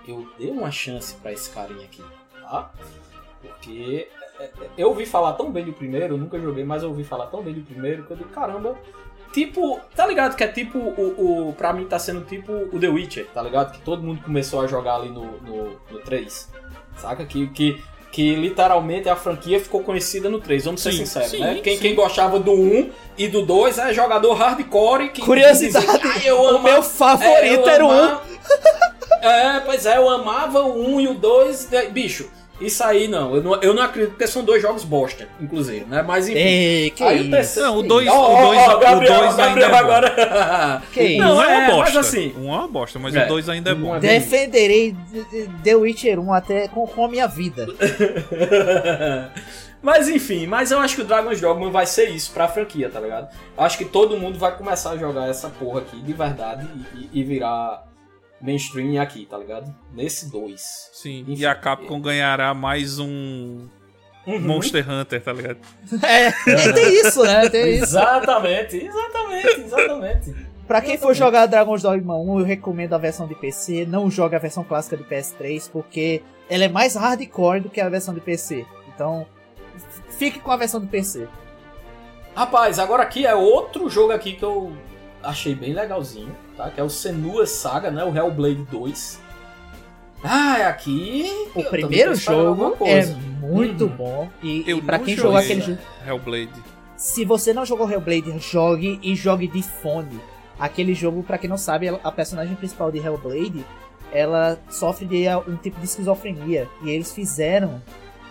[0.08, 2.04] eu dê uma chance pra esse carinha aqui,
[2.42, 2.72] tá?
[3.42, 4.08] Porque
[4.40, 7.04] é, é, eu ouvi falar tão bem do primeiro, eu nunca joguei, mas eu ouvi
[7.04, 8.78] falar tão bem do primeiro que eu digo, caramba,
[9.34, 9.80] tipo.
[9.96, 10.36] Tá ligado?
[10.36, 11.54] Que é tipo o, o.
[11.54, 13.72] Pra mim tá sendo tipo o The Witcher, tá ligado?
[13.74, 16.52] Que todo mundo começou a jogar ali no, no, no 3.
[16.98, 17.26] Saca?
[17.26, 21.40] Que, que, que literalmente a franquia ficou conhecida no 3, vamos ser Sim, sinceros, sim,
[21.40, 21.60] né?
[21.64, 25.22] Quem, quem gostava do 1 e do 2 é jogador hardcore que.
[25.22, 25.86] Curiosidade,
[26.16, 27.92] dizia, "Ah, o meu favorito é, eu era o 1.
[27.92, 28.22] ama-
[29.22, 31.70] É, pois é, eu amava o 1 e o 2.
[31.70, 31.86] né?
[31.86, 32.30] Bicho,
[32.62, 33.36] isso aí não.
[33.36, 36.02] Eu não, eu não acredito porque são dois jogos bosta, inclusive, né?
[36.02, 36.40] Mas enfim.
[36.40, 37.32] Ei, que Aí o isso?
[37.32, 39.72] terceiro- Não, o dois- Ó, o ó, dois- ó, o Gabriel, dois ainda Gabriel é
[39.72, 40.82] bom.
[40.92, 41.10] Que agora.
[41.10, 41.20] isso?
[41.20, 41.84] Não, é uma É, bosta.
[41.84, 43.26] mas assim- Um é uma bosta, mas É.
[43.26, 43.96] o 2 ainda é bom.
[43.96, 47.68] É bem- Defenderei de- de- The Witcher 1 até com, com a minha vida.
[49.82, 53.00] mas enfim, mas eu acho que o Dragon's Dogma vai ser isso pra franquia, tá
[53.00, 53.30] ligado?
[53.58, 57.00] Eu acho que todo mundo vai começar a jogar essa porra aqui de verdade e,
[57.00, 57.84] e- e virar
[58.42, 59.74] mainstream aqui, tá ligado?
[59.94, 60.90] Nesse 2.
[60.94, 61.36] Sim, Enfim.
[61.36, 63.68] e a Capcom ganhará mais um
[64.26, 64.40] Uhum.
[64.40, 65.58] Monster Hunter, tá ligado?
[66.04, 67.50] É, é, tem isso, né?
[67.50, 67.84] Tem isso.
[67.86, 70.36] Exatamente, exatamente, exatamente.
[70.68, 73.86] Pra quem for jogar Dragon's Dogma 1, eu recomendo a versão de PC.
[73.86, 77.90] Não jogue a versão clássica de PS3, porque ela é mais hardcore do que a
[77.90, 78.66] versão de PC.
[78.94, 79.26] Então,
[80.12, 81.28] fique com a versão de PC.
[82.36, 84.72] Rapaz, agora aqui é outro jogo aqui que eu
[85.22, 86.70] achei bem legalzinho, tá?
[86.70, 88.04] Que é o Senua Saga, né?
[88.04, 89.20] O Hellblade 2.
[90.24, 91.48] Ah, é aqui.
[91.56, 93.90] O eu primeiro jogo é muito Uhum.
[93.90, 94.30] bom.
[94.44, 95.80] E, Eu e pra quem jogou aquele jogo.
[96.06, 96.64] Hellblade.
[96.96, 100.20] Se você não jogou Hellblade, jogue e jogue de fone.
[100.60, 103.66] Aquele jogo, pra quem não sabe, a personagem principal de Hellblade,
[104.12, 106.70] ela sofre de ah, um tipo de esquizofrenia.
[106.84, 107.82] E eles fizeram,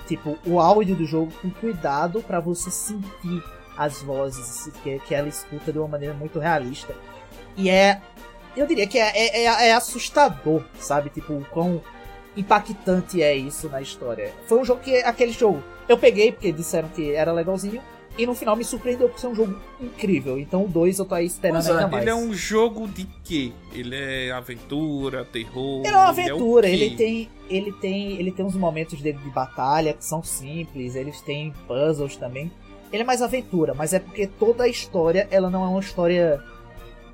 [0.06, 3.42] tipo, o áudio do jogo com cuidado pra você sentir
[3.76, 6.94] as vozes que, que ela escuta de uma maneira muito realista.
[7.56, 8.00] E é.
[8.56, 11.10] Eu diria que é, é, é- é assustador, sabe?
[11.10, 11.82] Tipo, o quão
[12.36, 14.32] impactante é isso na história.
[14.46, 14.96] Foi um jogo que.
[14.98, 15.62] Aquele jogo.
[15.88, 17.80] Eu peguei porque disseram que era legalzinho.
[18.18, 20.38] E no final me surpreendeu por ser um jogo incrível.
[20.38, 22.02] Então o 2 eu tô aí esperando Pois é, ainda mais.
[22.02, 23.52] Ele é um jogo de quê?
[23.72, 25.80] Ele é aventura, terror?
[25.84, 26.74] Ele é uma aventura, quê?
[26.74, 31.20] ele tem, ele tem, ele tem uns momentos dele de batalha que são simples, eles
[31.20, 32.50] têm puzzles também.
[32.92, 36.42] Ele é mais aventura, mas é porque toda a história, ela não é uma história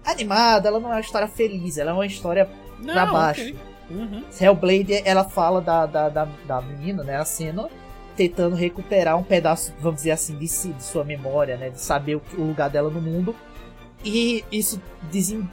[0.07, 2.48] animada, ela não é uma história feliz, ela é uma história
[2.78, 3.42] Não, pra baixo.
[3.42, 3.57] ok.
[3.88, 4.24] Uhum.
[4.40, 7.68] Hellblade, ela fala da, da, da, da menina, né, a Senna,
[8.16, 12.16] tentando recuperar um pedaço, vamos dizer assim, de si, de sua memória, né, de saber
[12.16, 13.34] o, o lugar dela no mundo.
[14.04, 14.80] E isso
[15.12, 15.48] desen,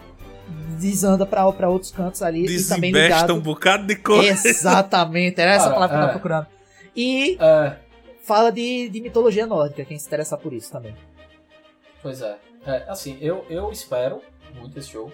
[0.80, 3.34] desanda pra, pra outros cantos ali e também Desembesta ligado...
[3.36, 4.48] um bocado de coisa.
[4.48, 6.02] Exatamente, era essa palavra que eu é.
[6.02, 6.48] tava procurando.
[6.96, 7.76] E É,
[8.24, 10.96] fala de, de mitologia nórdica, quem se interessar por isso também.
[12.02, 12.36] pois é.
[12.66, 14.22] É, assim, eu, eu espero
[14.56, 15.12] muito esse jogo.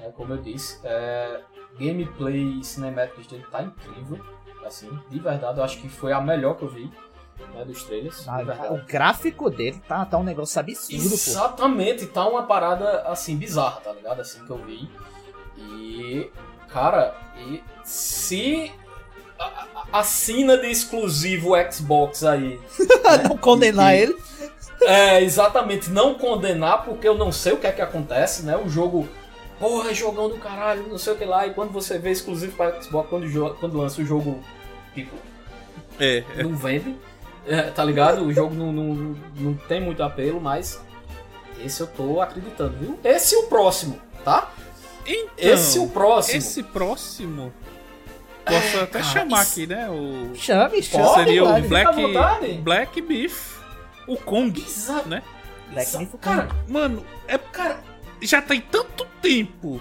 [0.00, 1.40] É, como eu disse, é,
[1.78, 4.18] gameplay cinemáticos dele tá incrível.
[4.64, 6.90] Assim, de verdade, eu acho que foi a melhor que eu vi
[7.54, 8.26] né, dos trailers.
[8.28, 8.40] Ah,
[8.70, 11.14] o gráfico dele tá, tá um negócio absurdo, pô.
[11.14, 14.20] Exatamente, tá uma parada assim bizarra, tá ligado?
[14.20, 14.88] Assim que eu vi.
[15.56, 16.30] E,
[16.68, 18.72] cara, e se
[19.38, 22.60] a, a, a sina de exclusivo Xbox aí.
[23.28, 24.16] Não condenar E- ele.
[24.86, 28.56] É, exatamente, não condenar, porque eu não sei o que é que acontece, né?
[28.56, 29.08] O jogo,
[29.58, 32.56] porra, é jogão do caralho, não sei o que lá, e quando você vê exclusivo
[32.56, 34.42] para Xbox, quando, quando lança o jogo,
[34.94, 35.14] tipo,
[36.00, 36.42] É, é.
[36.42, 36.96] não vende,
[37.46, 38.24] é, tá ligado?
[38.24, 40.80] O jogo não, não, não tem muito apelo, mas
[41.64, 42.98] esse eu tô acreditando, viu?
[43.04, 44.50] Esse e o próximo, tá?
[45.06, 46.38] Então, Esse e o próximo.
[46.38, 47.52] Esse próximo.
[48.44, 49.88] Posso até cara, chamar isso- aqui, né?
[49.90, 50.34] O.
[50.36, 51.08] Chame, chame.
[51.14, 51.66] Seria pode.
[51.66, 52.52] o Black.
[52.62, 53.61] Black Beef.
[54.06, 55.08] O Kong, Exato.
[55.08, 55.22] né?
[55.70, 57.38] Myth Cara, Mano, é.
[57.38, 57.80] Cara,
[58.20, 59.80] já tem tanto tempo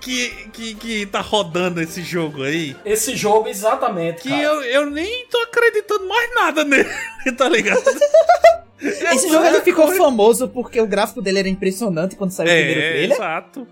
[0.00, 2.76] que, que, que tá rodando esse jogo aí.
[2.84, 4.22] esse jogo, exatamente.
[4.22, 4.42] Que cara.
[4.42, 6.88] eu, eu nem tô acreditando mais nada nele,
[7.36, 7.82] tá ligado?
[8.82, 12.80] Esse jogo ele ficou famoso porque o gráfico dele era impressionante quando saiu o primeiro
[12.80, 13.16] É, trailer.
[13.16, 13.68] exato.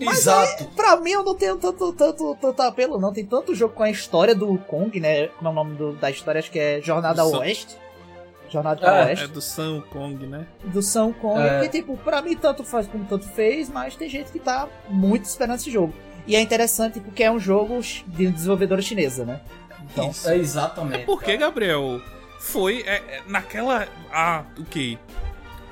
[0.00, 0.64] Exato.
[0.74, 3.12] Pra mim eu não tenho tanto, tanto, tanto apelo, não.
[3.12, 5.28] Tem tanto jogo com a história do Kong, né?
[5.28, 6.38] Como é o nome do- da história?
[6.38, 7.76] Acho que é Jornada ao Oeste.
[8.50, 9.24] Jornada ao É, Oeste.
[9.24, 10.46] É do Sun Kong, né?
[10.64, 11.40] Do São Kong.
[11.40, 11.60] É.
[11.62, 15.24] Que, tipo, pra mim tanto faz como tanto fez, mas tem gente que tá muito
[15.24, 15.92] esperando esse jogo.
[16.26, 19.40] E é interessante porque é um jogo de desenvolvedora chinesa, né?
[19.92, 20.28] Então, Isso.
[20.28, 21.02] É exatamente.
[21.02, 21.38] É porque, cara.
[21.38, 22.00] Gabriel,
[22.40, 23.86] foi é, é, naquela.
[24.12, 24.98] Ah, o quê?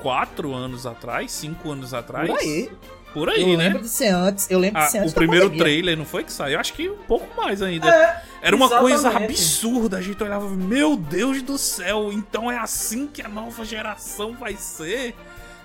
[0.01, 1.33] Quatro anos atrás?
[1.33, 2.29] Cinco anos atrás?
[2.29, 2.70] por aí.
[3.12, 3.64] Por eu aí, né?
[3.68, 4.51] lembro de ser antes.
[4.51, 5.64] Eu lembro Ah, de ser antes o da primeiro pandemia.
[5.64, 6.59] trailer, não foi que saiu?
[6.59, 7.89] Acho que um pouco mais ainda.
[7.89, 9.30] É, Era uma coisa exatamente.
[9.30, 9.97] absurda.
[9.97, 14.55] A gente olhava, meu Deus do céu, então é assim que a nova geração vai
[14.55, 15.14] ser?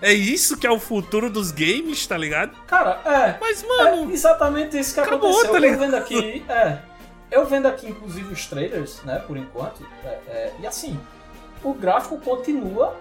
[0.01, 2.55] É isso que é o futuro dos games, tá ligado?
[2.65, 3.37] Cara, é.
[3.41, 5.59] Mas, É mano, exatamente isso que Acabou, aconteceu.
[5.61, 6.77] tá eu vendo aqui, é.
[7.29, 9.85] Eu vendo aqui, inclusive, os trailers, né, por enquanto.
[10.05, 10.97] é, é, e assim,
[11.61, 12.95] o gráfico continua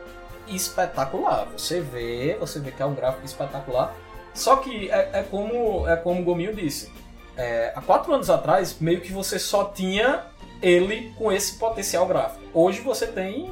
[0.48, 1.46] espetacular.
[1.56, 3.94] Você vê, você vê que é um gráfico espetacular.
[4.34, 6.90] Só que é, é como é como o Gominho disse.
[7.38, 10.22] É, há quatro anos atrás, meio que você só tinha
[10.60, 12.40] ele com esse potencial gráfico.
[12.52, 13.50] Hoje você tem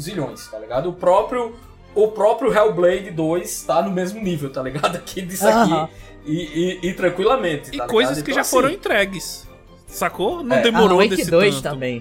[0.00, 0.88] zilhões, tá ligado?
[0.88, 1.54] O próprio
[1.94, 4.96] o próprio Hellblade 2 tá no mesmo nível, tá ligado?
[4.96, 5.92] Aqui disso aqui.
[6.26, 7.70] E, e- e tranquilamente.
[7.74, 8.24] E tá coisas ligado?
[8.26, 9.48] que Então, já foram assim, entregues.
[9.86, 10.42] Sacou?
[10.42, 11.62] Não É, demorou Alan Wake desse 2 tanto.
[11.74, 12.00] também.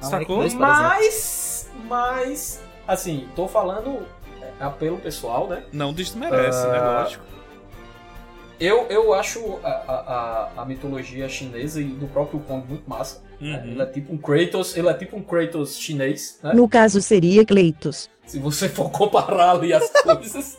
[0.00, 0.36] Wake Sacou?
[0.38, 0.82] 2, por exemplo.
[0.82, 4.06] Mas, mas, assim, tô falando
[4.40, 5.64] é, apelo pessoal, né?
[5.72, 6.80] Não desmerece, Ah, né?
[6.80, 7.24] Lógico.
[8.60, 13.20] Eu, eu acho a, a, a- mitologia chinesa e do próprio Kong muito massa.
[13.40, 13.58] né?
[13.64, 13.70] Uhum.
[13.72, 16.52] Ele é tipo um Kratos, ele é tipo um Kratos chinês, né?
[16.54, 18.08] No caso seria Cleitos.
[18.26, 20.58] Se você for comparar ali as coisas.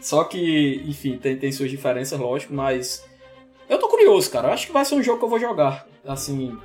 [0.00, 3.04] Só que, enfim, tem, tem suas diferenças, lógico, mas.
[3.68, 4.48] Eu tô curioso, cara.
[4.48, 5.86] Eu acho que vai ser um jogo que eu vou jogar.
[6.06, 6.56] Assim.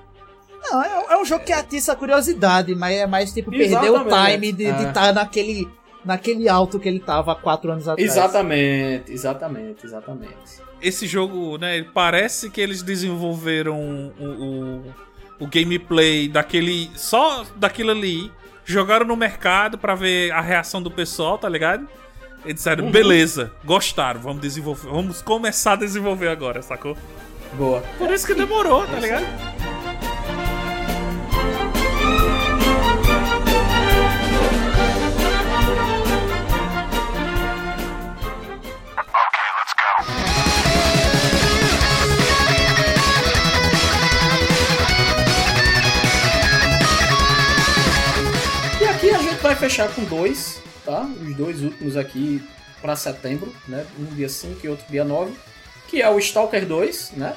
[0.70, 3.96] Não, é, é um jogo que atiça a curiosidade, mas é mais tipo perder o
[3.96, 4.34] Exatamente.
[4.34, 4.84] time de É.
[4.88, 5.68] estar naquele,
[6.06, 8.10] naquele alto que ele tava há quatro anos atrás.
[8.12, 10.62] Exatamente, exatamente, exatamente.
[10.82, 11.86] Esse jogo, né?
[11.94, 14.94] Parece que eles desenvolveram o, o,
[15.42, 16.90] o gameplay daquele.
[16.96, 18.32] Só daquilo ali.
[18.64, 21.88] Jogaram no mercado pra ver a reação do pessoal, tá ligado?
[22.46, 22.92] E disseram, Uhum.
[22.92, 24.88] beleza, gostaram, vamos desenvolver.
[24.90, 26.96] Vamos começar a desenvolver agora, sacou?
[27.54, 27.82] Boa.
[27.98, 29.26] Por isso que demorou, tá ligado?
[49.62, 51.08] Fechar com dois, tá?
[51.22, 52.42] Os dois últimos aqui
[52.82, 53.86] pra setembro, né?
[54.00, 55.32] Um dia 5 e outro dia 9.
[55.88, 57.34] Que é o Stalker 2, né?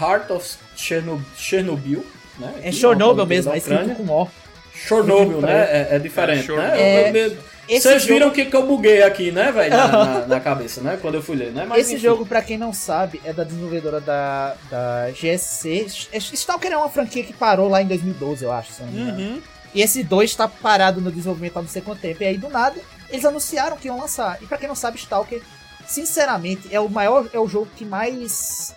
[0.00, 2.04] Heart of Chernob- Chernobyl,
[2.38, 2.54] né?
[2.62, 4.28] É Aqui, Chernobyl mesmo, é escrito com O.
[4.74, 5.52] Chernobyl, né?
[5.52, 6.80] É, é diferente, É, né?
[6.80, 7.38] É, Eu- eu-
[7.68, 9.76] esse Vocês jogo- viram o que, que eu buguei aqui, né, velho?
[9.76, 10.98] Na, na- na cabeça, né?
[11.02, 11.66] Quando eu fui ler, né?
[11.68, 12.02] Mas, Esse enfim.
[12.04, 15.86] jogo, pra quem não sabe, é da desenvolvedora da, da GSC.
[16.32, 19.18] Stalker é uma franquia que parou lá em 2012, eu acho, se não me engano.
[19.20, 19.42] Uhum.
[19.74, 22.22] E esse 2 tá parado no desenvolvimento há não sei quanto tempo.
[22.22, 24.38] E aí, do nada, eles anunciaram que iam lançar.
[24.42, 25.42] E pra quem não sabe, Stalker,
[25.86, 28.74] sinceramente, é o maior, é o jogo que mais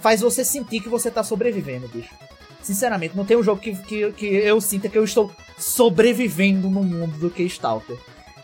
[0.00, 2.14] faz você sentir que você tá sobrevivendo, bicho.
[2.62, 6.82] Sinceramente, não tem um jogo que, que, que eu sinta que eu estou sobrevivendo no
[6.82, 7.96] mundo do que Stalker.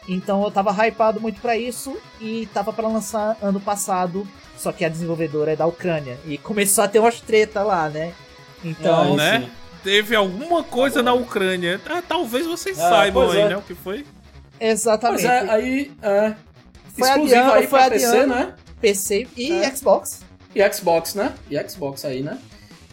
[0.08, 4.26] Então eu tava hypado muito pra isso e tava pra lançar ano passado,
[4.56, 6.18] só que a desenvolvedora é da Ucrânia.
[6.24, 8.12] E começou a ter umas treta lá, né?
[8.64, 9.40] Então, Ah, né?
[9.40, 9.50] sim.
[9.88, 11.80] Teve alguma coisa na Ucrânia.
[11.88, 13.48] Ah, talvez vocês Ah, saibam aí, é.
[13.48, 13.56] né?
[13.56, 14.04] O que foi?
[14.60, 15.22] exatamente.
[15.22, 15.90] Pois é, aí.
[16.02, 16.34] É,
[16.94, 18.34] Foi exclusivo adiando, aí foi pra PC, adiando.
[18.34, 18.54] né?
[18.82, 19.74] PC e É.
[19.74, 20.20] Xbox.
[20.54, 21.32] E Xbox, né?
[21.50, 22.36] E Xbox aí, né?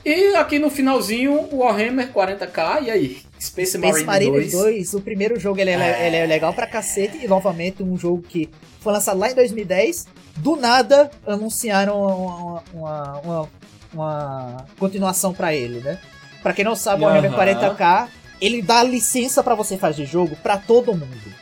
[0.06, 3.18] E aqui no finalzinho, o Warhammer 40k, e aí?
[3.42, 4.52] Space, Space Marine, Marine 2.
[4.54, 4.94] 2.
[4.94, 8.50] o primeiro jogo ele é, ele é legal pra cacete e novamente um jogo que
[8.80, 10.08] foi lançado lá em 2010.
[10.38, 13.50] Do nada anunciaram uma, uma, uma,
[13.94, 16.00] uma continuação pra ele, né?
[16.46, 17.76] Pra quem não sabe, o Warhammer Aham.
[17.76, 18.08] 40k
[18.40, 21.34] ele dá licença pra você fazer jogo pra todo mundo.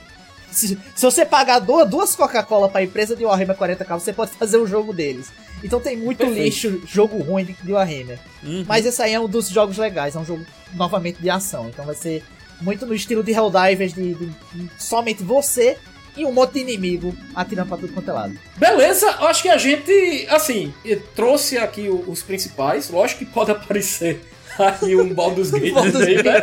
[0.50, 4.58] Se, se você pagar duas, duas Coca-Cola pra empresa de Warhammer 40k, você pode fazer
[4.60, 5.30] um jogo deles.
[5.62, 6.42] Então tem muito Perfeito.
[6.42, 8.18] lixo, jogo ruim de, de Warhammer.
[8.44, 8.64] Uhum.
[8.66, 11.68] Mas esse aí é um dos jogos legais, é um jogo novamente de ação.
[11.68, 12.24] Então vai ser
[12.62, 15.78] muito no estilo de Helldivers, de, de- de somente você
[16.16, 18.40] e um monte de inimigo atirando pra tudo quanto é lado.
[18.56, 20.72] Beleza, acho que a gente, assim,
[21.14, 22.90] trouxe aqui os principais.
[22.90, 24.22] Lógico que pode aparecer
[24.82, 26.42] aí um Baldur's Gate Baldur's né?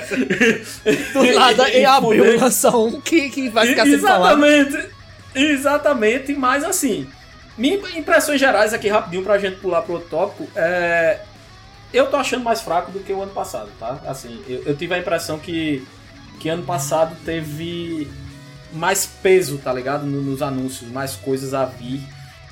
[1.12, 4.32] Do nada, em abril lança um que, que vai ficar sem falar.
[4.32, 4.88] Exatamente,
[5.34, 7.06] exatamente, mas assim,
[7.56, 11.20] minhas impressões gerais aqui rapidinho pra gente pular pro outro tópico, é...
[11.92, 13.98] Eu tô achando mais fraco do que o ano passado, tá?
[14.06, 15.84] Assim, eu, eu tive a impressão que,
[16.38, 18.08] que ano passado teve
[18.72, 20.06] mais peso, tá ligado?
[20.06, 22.00] No- Nos anúncios, mais coisas a vir.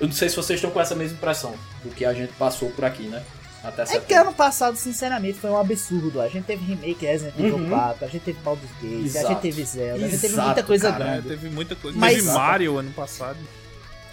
[0.00, 1.54] Eu não sei se vocês estão com essa mesma impressão
[1.84, 3.22] do que a gente passou por aqui, né?
[3.64, 6.20] Até É que ano passado, sinceramente, foi um absurdo.
[6.20, 7.68] A gente teve remake Resident Evil Uhum.
[7.70, 9.28] 4, a gente teve Baldur's Gate, a Exato.
[9.28, 11.04] gente teve Zelda, a gente teve Exato, muita coisa cara.
[11.04, 11.28] Grande.
[11.28, 11.98] teve muita coisa.
[11.98, 13.38] Mas- Teve Mario ano passado.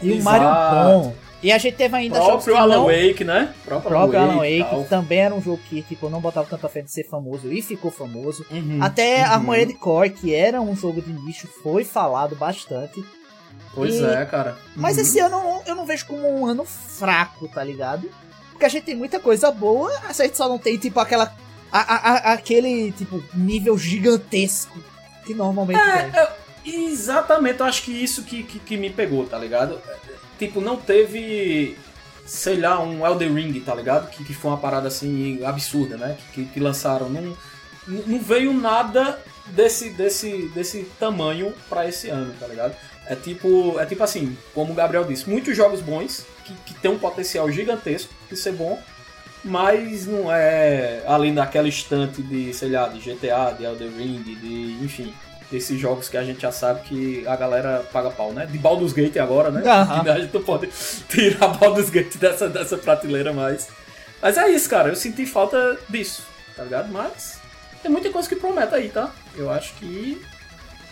[0.02, 0.24] E o Exato.
[0.24, 1.16] Mario bom.
[1.43, 2.86] E a gente teve ainda jogos que próprio Alan não...
[2.88, 3.54] Wake, né?
[3.62, 4.84] O próprio Alan Wake, e tal.
[4.86, 7.91] também era um jogo que tipo, não botava tanta fé de ser famoso e ficou
[7.91, 8.43] famoso.
[8.50, 9.32] Uhum, Até uhum.
[9.34, 13.06] Armored Core, que era um jogo de nicho, foi falado bastante.
[13.76, 14.58] Pois E- é, cara.
[14.76, 15.02] Mas Uhum.
[15.04, 18.10] esse ano eu não- eu não vejo como um ano fraco, tá ligado?
[18.56, 21.36] Porque a gente tem muita coisa boa, a gente só não tem, tipo, aquela.
[21.72, 24.80] a- a- a- aquele, tipo, nível gigantesco
[25.26, 25.91] que normalmente tem.
[25.91, 29.80] É, eu- exatamente, eu acho que isso que, que, que me pegou, tá ligado?
[29.88, 29.95] É,
[30.38, 31.78] Tipo, não teve,
[32.26, 34.10] sei lá, um Elden Ring, tá ligado?
[34.10, 36.18] Que, que foi uma parada assim absurda, né?
[36.34, 37.34] Que, que lançaram num.
[37.88, 42.76] n- não veio nada desse, desse, desse tamanho pra esse ano, tá ligado?
[43.08, 46.89] É tipo, é tipo assim, como o Gabriel disse, muitos jogos bons que, que tem
[46.91, 48.80] um potencial gigantesco de ser bom,
[49.43, 54.84] mas não é além daquela estante de, sei lá, de GTA, de Elden Ring, de,
[54.84, 55.14] enfim,
[55.52, 58.46] desses jogos que a gente já sabe que a galera paga pau, né?
[58.46, 59.62] De Baldur's Gate agora, né?
[59.70, 60.10] Aham.
[60.12, 60.68] A gente não pode
[61.10, 63.68] tirar Baldur's Gate dessa, dessa prateleira mais.
[64.22, 66.24] Mas é isso, cara, eu senti falta disso,
[66.56, 66.91] tá ligado?
[66.91, 67.39] Mas
[67.84, 69.12] tem muita coisa que promete aí, tá?
[69.36, 70.20] Eu acho que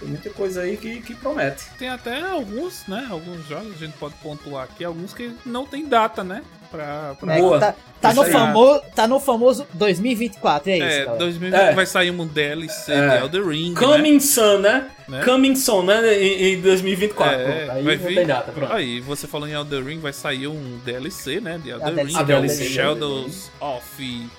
[0.03, 1.65] tem muita coisa aí que, que promete.
[1.79, 3.07] Tem até alguns, né?
[3.09, 6.41] Alguns jogos, a gente pode pontuar aqui, alguns que não tem data, né?
[6.69, 7.35] Pra, pra...
[7.37, 7.59] É, Boa.
[7.59, 8.31] tá, tá Isso no aí.
[8.31, 11.17] famoso, tá no famoso 2024, é isso, É, galera.
[11.19, 11.73] 2020 É.
[11.73, 13.09] vai sair um DLC É.
[13.09, 13.79] de Elder Ring, né?
[13.79, 14.89] Coming Soon, né?
[15.07, 15.23] Né?
[15.23, 16.13] Coming Soon, né?
[16.19, 17.35] Em, em 2024.
[17.39, 18.15] É, Pronto, aí vir.
[18.15, 18.73] tem data, pronto.
[18.73, 21.59] Aí, você falou em Elder Ring, vai sair um DLC, né?
[21.63, 22.11] De Elder DLC.
[22.11, 22.69] Ring, é o DLC.
[22.69, 24.29] Shadows of...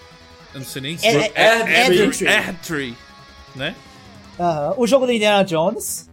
[0.53, 1.07] Eu não sei nem se...
[1.07, 2.27] É- é- Erdtree.
[2.29, 2.95] Erdtree,
[3.55, 3.75] né?
[4.39, 4.75] Aham.
[4.77, 6.09] O jogo do Indiana Jones.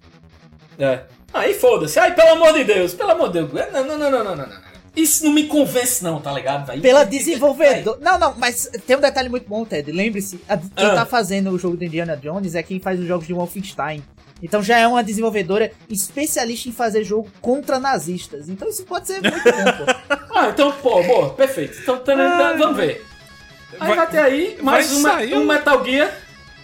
[0.78, 1.02] É.
[1.34, 2.00] Aí foda-se.
[2.00, 3.52] Aí, pelo amor de Deus, pelo amor de Deus.
[3.72, 4.48] Não, não, não, não, não, não.
[4.48, 4.72] não.
[4.94, 6.70] Isso não me convence, não, tá ligado?
[6.82, 7.98] Pela desenvolvedora.
[8.02, 9.90] Não, não, mas tem um detalhe muito bom, Ted.
[9.90, 10.96] Lembre-se, a- quem Ah.
[10.96, 14.04] tá fazendo o jogo do Indiana Jones é quem faz os jogos de Wolfenstein.
[14.44, 18.50] Então já é uma desenvolvedora especialista em fazer jogo contra nazistas.
[18.50, 20.16] Então isso pode ser muito bom, pô.
[20.36, 21.78] Ah, então, pô, boa, perfeito.
[21.82, 23.06] Então, tá- tá- vamos ver.
[23.80, 26.12] Aí vai, Vai- ter aí mais uma, sair um um- Metal Gear.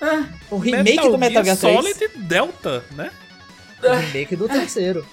[0.01, 1.75] É, O remake do Metal Gear 3.
[1.75, 3.09] Solid Delta, né?
[3.83, 5.05] O remake do terceiro.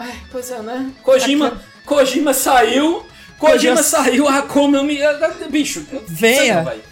[0.00, 0.90] é, pois é, né?
[1.02, 3.06] Kojima, Kojima saiu.
[3.38, 4.44] Kojima saiu, a.
[5.50, 6.36] Bicho, eu- Venha.
[6.40, 6.82] sei não, velho.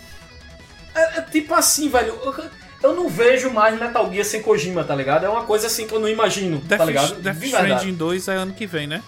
[0.94, 2.18] É, é tipo assim, velho.
[2.24, 2.50] eu-
[2.94, 5.24] não vejo mais Metal Gear sem Kojima, tá ligado?
[5.26, 7.14] É uma coisa assim que eu não imagino, Death, tá ligado?
[7.16, 7.42] Death.
[7.42, 9.02] Stranding 2 é ano que vem, né?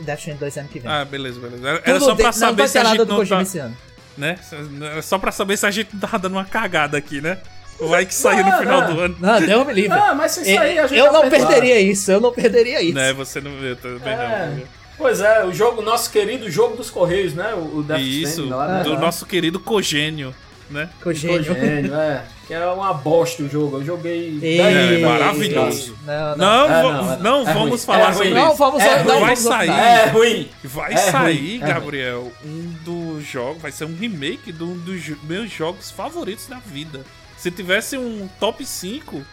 [0.00, 0.90] Death Stranding 2 ano que vem.
[0.90, 1.68] Ah, beleza, beleza.
[1.68, 3.36] Era, Tudo só pra de- não saber vai se a nada gente do não Kojima
[3.36, 3.42] tá...
[3.42, 3.76] esse ano.
[4.18, 4.36] Né?
[4.82, 7.38] Era Só pra saber se a gente tava dando uma cagada aqui, né?
[7.80, 8.94] Vai que saiu no Não, final não.
[8.94, 9.16] do ano.
[9.20, 9.96] Não, Deus me livre.
[9.96, 12.94] Ah, mas isso aí a gente eu não perderia isso, eu não perderia isso.
[12.94, 14.52] Né, você não viu também É.
[14.56, 14.62] não.
[14.98, 17.54] Pois é, o jogo, nosso querido jogo dos Correios, né?
[17.54, 18.82] O, o Death Isso, lá, né?
[18.82, 20.34] do nosso querido Cogênio,
[20.68, 20.88] né?
[21.00, 21.54] Cogênio.
[21.54, 22.24] Cogênio, é.
[22.48, 23.76] Que é uma bosta o jogo.
[23.76, 24.38] Eu joguei.
[24.42, 25.96] Ei, 10 É, maravilhoso.
[26.04, 26.66] Não, não.
[26.66, 27.50] É, é.
[27.50, 27.78] É vamos ruim.
[27.78, 28.38] falar É sobre ruim.
[28.40, 28.56] Não, isso.
[28.56, 29.20] vamos, É não.
[29.20, 29.70] Vai sair.
[29.70, 30.48] É ruim.
[30.64, 34.76] Vai É sair, ruim, é Gabriel, um dos jogos, vai ser um remake de um
[34.78, 37.04] dos meus jogos favoritos da vida.
[37.36, 39.24] Se tivesse um top 5,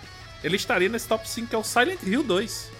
[0.44, 2.72] ele estaria nesse top 5, que é o Silent Hill 2.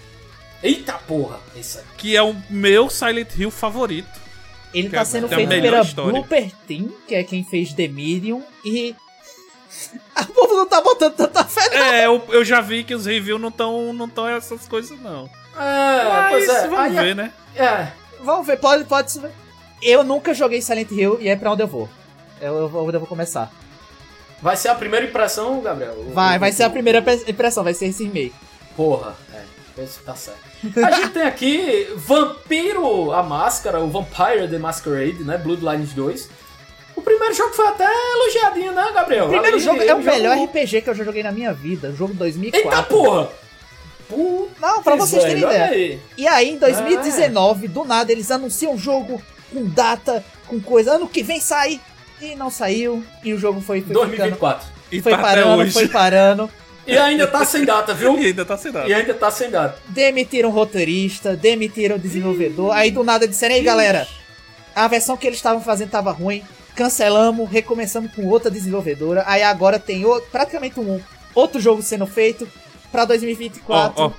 [0.62, 1.40] Eita porra.
[1.54, 1.84] Isso aí.
[1.96, 4.26] Que é o meu Silent Hill favorito.
[4.72, 6.12] Ele tá é sendo feito pela história.
[6.12, 8.94] Blooper Team, que é quem fez The Medium, e.
[10.14, 11.76] A povo não tá botando tanta fé, não.
[11.76, 15.28] É, eu, eu já vi que os reviews não estão não tão essas coisas, não.
[15.54, 16.68] É, Mas pois é.
[16.68, 17.32] vamos Aí, ver, né?
[17.54, 17.88] É.
[18.22, 19.30] Vamos ver, pode, pode ser.
[19.82, 21.88] Eu nunca joguei Silent Hill e é pra onde eu vou.
[22.70, 23.50] Vou- onde eu vou começar.
[24.42, 25.94] Vai ser a primeira impressão, Gabriel?
[26.12, 28.34] Vai, vai ser a primeira impressão, vai ser esse remake.
[28.76, 29.82] Porra, é.
[29.82, 30.40] Isso tá certo.
[30.84, 35.36] A gente tem aqui Vampiro a Máscara, o Vampire the Masquerade, né?
[35.36, 36.30] Bloodlines 2.
[36.94, 39.26] O primeiro jogo foi até elogiadinho, né, Gabriel?
[39.26, 41.52] O primeiro Ali, jogo é o jogo- melhor RPG que eu já joguei na minha
[41.52, 41.92] vida.
[41.92, 42.68] Jogo 2004.
[42.70, 43.28] Eita porra!
[44.08, 45.64] Puta, Não, pra vocês terem ideia.
[45.66, 46.00] aí.
[46.16, 49.20] E aí, em 2019, do nada, eles anunciam um jogo
[49.52, 50.92] com data, com coisa.
[50.92, 51.80] Ano que vem sai.
[52.20, 53.04] E não saiu.
[53.22, 54.06] E o jogo foi, foi ficando.
[54.06, 54.68] 2024.
[54.90, 55.72] E Foi tá até parando, hoje.
[55.72, 56.50] foi parando.
[56.86, 58.16] E ainda tá sem data, viu?
[58.22, 58.88] E ainda tá sem nada.
[58.88, 59.78] E ainda tá sem data.
[59.88, 62.72] Demitiram o roteirista, demitiram o desenvolvedor.
[62.72, 64.06] Aí do nada disseram, ei galera,
[64.74, 66.42] a versão que eles estavam fazendo tava ruim.
[66.76, 69.24] Cancelamos, recomeçamos com outra desenvolvedora.
[69.26, 71.00] Aí agora tem o- praticamente um
[71.34, 72.46] outro jogo sendo feito
[72.96, 74.02] pra 2024.
[74.02, 74.12] Ó, ó.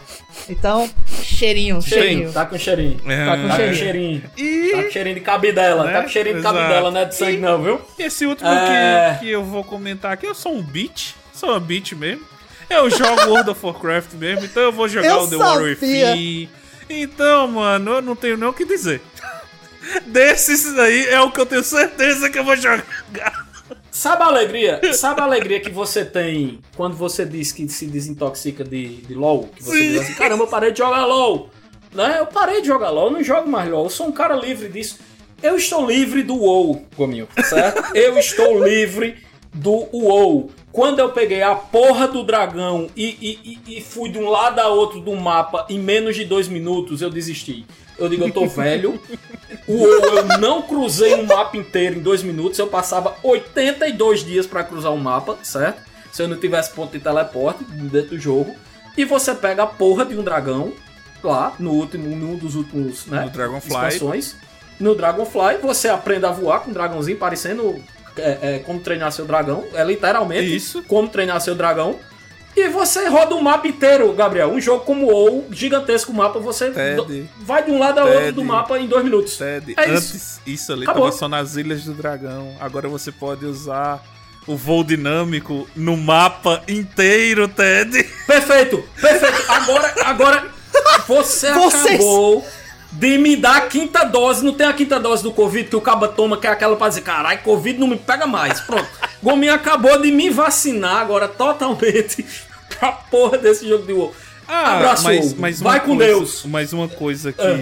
[0.48, 0.88] Então,
[1.24, 2.32] cheirinho, cheirinho.
[2.32, 3.00] Tá com cheirinho.
[3.08, 3.26] É.
[3.26, 3.76] Tá com Tá com cheirinho.
[3.76, 4.24] cheirinho.
[4.38, 5.84] E Tá com cheirinho de cabidela.
[5.86, 5.94] Né?
[5.94, 6.56] Tá com cheirinho de Exato.
[6.56, 7.82] cabidela, não é de sangue não, viu?
[7.98, 9.14] esse último É.
[9.20, 11.16] que, que eu vou comentar aqui, eu sou um beat.
[11.34, 12.24] Sou um beat mesmo.
[12.70, 16.12] Eu jogo World of Warcraft mesmo, então eu vou jogar Eu o The Warrior sabia.
[16.12, 16.50] Free.
[16.90, 19.02] Então, mano, eu não tenho nem o que dizer.
[20.06, 23.47] Desses aí é o que eu tenho certeza que eu vou jogar.
[23.98, 24.80] Sabe a alegria?
[24.94, 29.50] Sabe a alegria que você tem quando você diz que se desintoxica de, de LOL?
[29.56, 29.92] Que você Sim.
[29.94, 31.50] diz assim, caramba, eu parei de jogar LOL.
[31.92, 32.18] Né?
[32.20, 33.86] Eu parei de jogar LOL, eu não jogo mais LOL.
[33.86, 35.00] Eu sou um cara livre disso.
[35.42, 37.96] Eu estou livre do WoW, Gominho, certo?
[37.98, 39.16] Eu estou livre
[39.52, 40.52] do WoW.
[40.72, 44.60] Quando eu peguei a porra do dragão e, e- e- e fui de um lado
[44.60, 47.66] a outro do mapa em menos de dois minutos, eu desisti.
[47.98, 49.02] Eu digo, eu tô velho.
[49.68, 52.60] Eu não cruzei um mapa inteiro em dois minutos.
[52.60, 55.82] Eu passava 82 dias pra cruzar um mapa, certo?
[56.12, 58.56] Se eu não tivesse ponto de teleporte dentro do jogo.
[58.98, 60.74] E você pega a porra de um dragão
[61.24, 63.26] lá no último, num dos últimos, né?
[63.26, 63.72] No Dragonfly.
[63.72, 64.36] expansões.
[64.80, 67.82] No Dragonfly, você aprende a voar com um dragãozinho parecendo
[68.18, 69.66] é, é como treinar seu dragão.
[69.74, 70.84] É literalmente Isso.
[70.84, 72.00] como treinar seu dragão.
[72.60, 74.50] E você roda o mapa inteiro, Gabriel.
[74.50, 77.30] Um jogo como o WoW, gigantesco mapa, você Ted.
[77.40, 79.38] vai de um lado ao outro do mapa em dois minutos.
[79.38, 80.42] Ted, É antes isso.
[80.44, 81.04] isso, ali Acabou.
[81.04, 82.56] tava só nas Ilhas do Dragão.
[82.60, 84.04] Agora você pode usar
[84.48, 87.92] o voo dinâmico no mapa inteiro, Ted.
[88.26, 89.52] Perfeito, perfeito.
[89.52, 90.48] Agora, agora
[91.08, 92.44] você Vocês- acabou
[92.92, 94.44] de me dar a quinta dose.
[94.44, 96.90] Não tem a quinta dose do Covid que o caba toma, que é aquela pra
[96.90, 98.60] dizer, carai, Covid não me pega mais.
[98.62, 98.88] Pronto.
[99.22, 102.26] Gominho acabou de me vacinar agora totalmente
[102.80, 104.14] pra porra desse jogo de WoW.
[104.48, 105.36] Abraço, Ah, mas, WoW.
[105.40, 106.44] mas Vai com coisa- Deus.
[106.46, 107.58] Mas uma coisa que, Ah.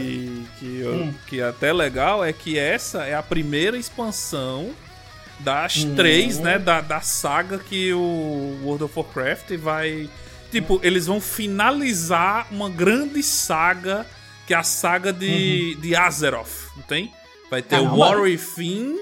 [0.60, 1.14] que, eu- Hum.
[1.28, 4.70] que é até legal é que essa é a primeira expansão
[5.40, 5.96] das Hum.
[5.96, 6.60] três, né?
[6.60, 10.10] Da, da saga que o World of Warcraft vai.
[10.52, 14.06] Tipo, eles vão finalizar uma grande saga
[14.48, 17.12] que é a saga de, de Azeroth, não tem?
[17.50, 17.98] Vai ter o Caramba.
[17.98, 19.00] War Within.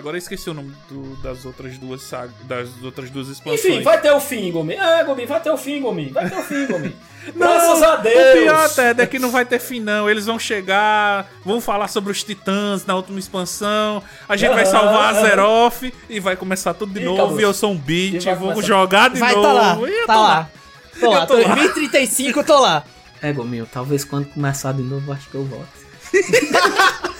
[0.00, 3.64] Agora eu esqueci o nome do- das outras duas sagas, das outras duas expansões.
[3.64, 4.80] Enfim, vai ter o fim, Gominho.
[4.82, 6.12] É, Gominho, vai ter o fim, Gominho.
[6.12, 6.96] Vai ter o fim, Gominho.
[7.36, 8.16] Graças a Deus.
[8.18, 10.08] O pior, Ted, é que não vai ter fim, não.
[10.08, 14.02] Eles vão chegar, vão falar sobre os titãs na última expansão.
[14.26, 15.20] A gente vai Aham, salvar aham.
[15.24, 17.20] Azeroth e vai começar tudo de Ih, novo.
[17.22, 17.40] acabou.
[17.40, 18.66] E eu sou um E beat, vai vou começar.
[18.66, 19.46] jogar de Vai novo.
[19.46, 20.50] tá lá, E eu tá tô lá.
[20.98, 21.54] Tô lá, Eu tô lá.
[21.54, 22.84] 2035 eu tô lá.
[23.20, 25.68] É, Gominho, talvez quando começar de novo, acho que eu volto.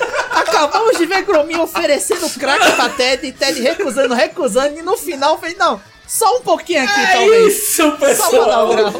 [0.56, 5.38] Acabamos de ver Grominho oferecendo crack pra Ted e Ted recusando, recusando, e no final
[5.38, 7.56] fez, não, só um pouquinho aqui, É talvez.
[7.56, 8.68] isso, Só pra dar pessoal.
[8.68, 8.92] grau.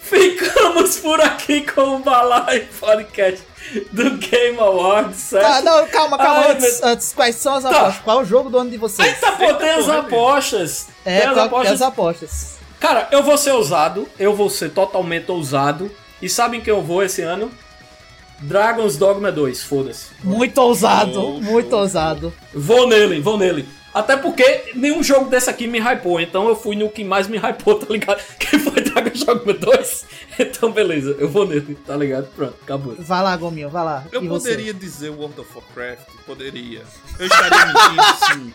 [0.00, 3.42] Ficamos por aqui com o Balai Podcast
[3.90, 5.46] do Game Awards, certo?
[5.46, 7.70] Tá, não, calma, calma, Ai, antes, meu- antes, quais são as Tá.
[7.70, 8.02] apostas?
[8.04, 9.08] Qual é o jogo do ano de vocês?
[9.08, 10.86] Eita, pô, tem as apostas.
[11.04, 11.66] É, tem as qual- apostas.
[11.66, 12.54] tem as apostas.
[12.78, 15.90] Cara, eu vou ser ousado, eu vou ser totalmente ousado.
[16.20, 17.50] E sabem que eu vou esse ano?
[18.40, 20.06] Dragon's Dogma 2, foda-se.
[20.22, 22.32] Muito ousado, Show, muito show, ousado.
[22.52, 23.66] Vou nele, vou nele.
[23.92, 27.38] Até porque nenhum jogo desse aqui me hypou, então eu fui no que mais me
[27.38, 28.20] hypou, tá ligado?
[28.38, 30.04] Que foi Dragon's Dogma 2.
[30.36, 32.26] Então, beleza, eu vou nele, tá ligado?
[32.34, 32.96] Pronto, acabou.
[32.98, 34.04] Vai lá, Gominho, vai lá.
[34.10, 34.50] Eu E você?
[34.50, 36.82] poderia dizer World of Warcraft, poderia.
[37.20, 38.54] Eu estaria mentindo, sim.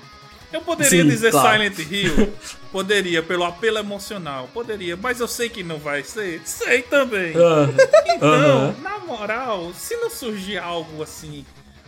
[0.51, 1.61] Eu poderia Sim, dizer claro.
[1.63, 2.33] Silent Hill,
[2.71, 7.33] poderia, pelo apelo emocional, poderia, mas eu sei que não vai ser, sei também.
[8.15, 8.75] Então, Aham.
[8.81, 11.45] na moral, se não surgir algo assim,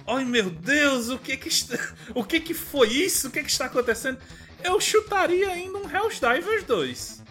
[0.08, 1.76] ai meu Deus, o que que está,
[2.14, 3.28] o que que foi isso?
[3.28, 4.18] O que que está acontecendo?
[4.64, 7.22] Eu chutaria ainda um Helldivers 2.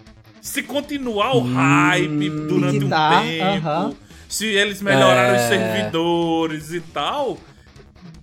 [0.42, 3.94] Se continuar o hype durante um tá, tempo, aham.
[4.28, 5.48] se eles melhorarem os É.
[5.48, 7.38] servidores e tal,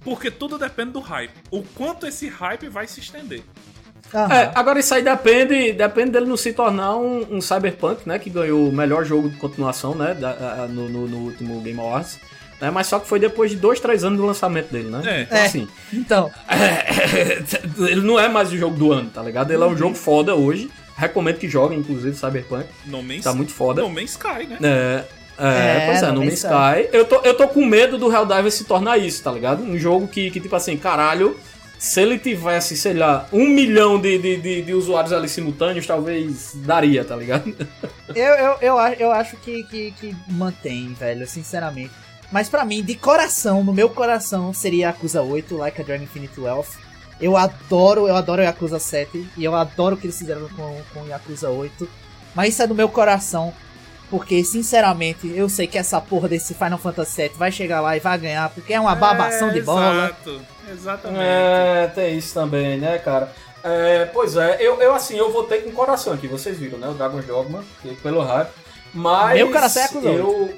[0.03, 1.31] porque tudo depende do hype.
[1.51, 3.41] O quanto esse hype vai se estender.
[4.13, 8.17] É, agora isso aí depende, depende dele não se tornar um, um Cyberpunk, né?
[8.17, 10.13] Que ganhou o melhor jogo de continuação, né?
[10.13, 12.17] da- a- no, no- no último Game Awards.
[12.59, 15.01] Né, mas só que foi depois de dois, três anos do lançamento dele, né?
[15.05, 15.21] É.
[15.21, 15.45] Então, É.
[15.45, 16.31] assim, Então,
[17.87, 19.51] ele não é mais o jogo do ano, tá ligado?
[19.51, 20.69] Ele é um jogo foda hoje.
[20.95, 22.65] Recomendo que joguem, inclusive, Cyberpunk.
[22.87, 23.81] No Man's, Tá muito foda.
[23.83, 24.57] No Man's Sky, né?
[24.63, 25.03] É,
[25.37, 26.89] é, É, pois é, No Man's Sky.
[26.91, 29.63] Eu tô, eu tô com medo do Helldivers se tornar isso, tá ligado?
[29.63, 31.37] Um jogo que, que tipo assim, caralho,
[31.77, 36.51] se ele tivesse, sei lá, um milhão de, de, de, de usuários ali simultâneos, talvez
[36.55, 37.53] daria, tá ligado?
[38.15, 41.91] eu, eu, eu, eu acho que, que, que mantém, velho, sinceramente.
[42.31, 46.39] Mas pra mim, de coração, no meu coração, seria Yakuza 8, Like a Dragon Infinite
[46.39, 46.75] Wealth.
[47.21, 51.07] Eu adoro, eu adoro Yakuza 7 e eu adoro o que eles fizeram com, com
[51.07, 51.87] Yakuza 8.
[52.35, 53.53] Mas isso é do meu coração,
[54.09, 57.99] porque sinceramente, eu sei que essa porra desse Final Fantasy 7 vai chegar lá e
[57.99, 59.93] vai ganhar, porque é uma babação É, de bola.
[60.05, 60.41] Exato,
[60.71, 61.21] exatamente.
[61.23, 63.31] É, tem isso também, né, cara?
[63.63, 66.87] É, pois é, eu, eu assim, eu votei com o coração aqui, vocês viram, né?
[66.87, 68.49] O Dragon's Dogma, que- pelo hype.
[68.93, 69.35] Mas.
[69.35, 70.53] Meu coração é Yakuza eu,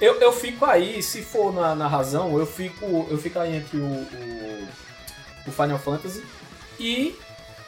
[0.00, 3.78] eu, eu fico aí, se for na, na razão, eu fico, eu fico aí entre
[3.78, 4.68] o, o,
[5.48, 6.22] o Final Fantasy
[6.78, 7.16] e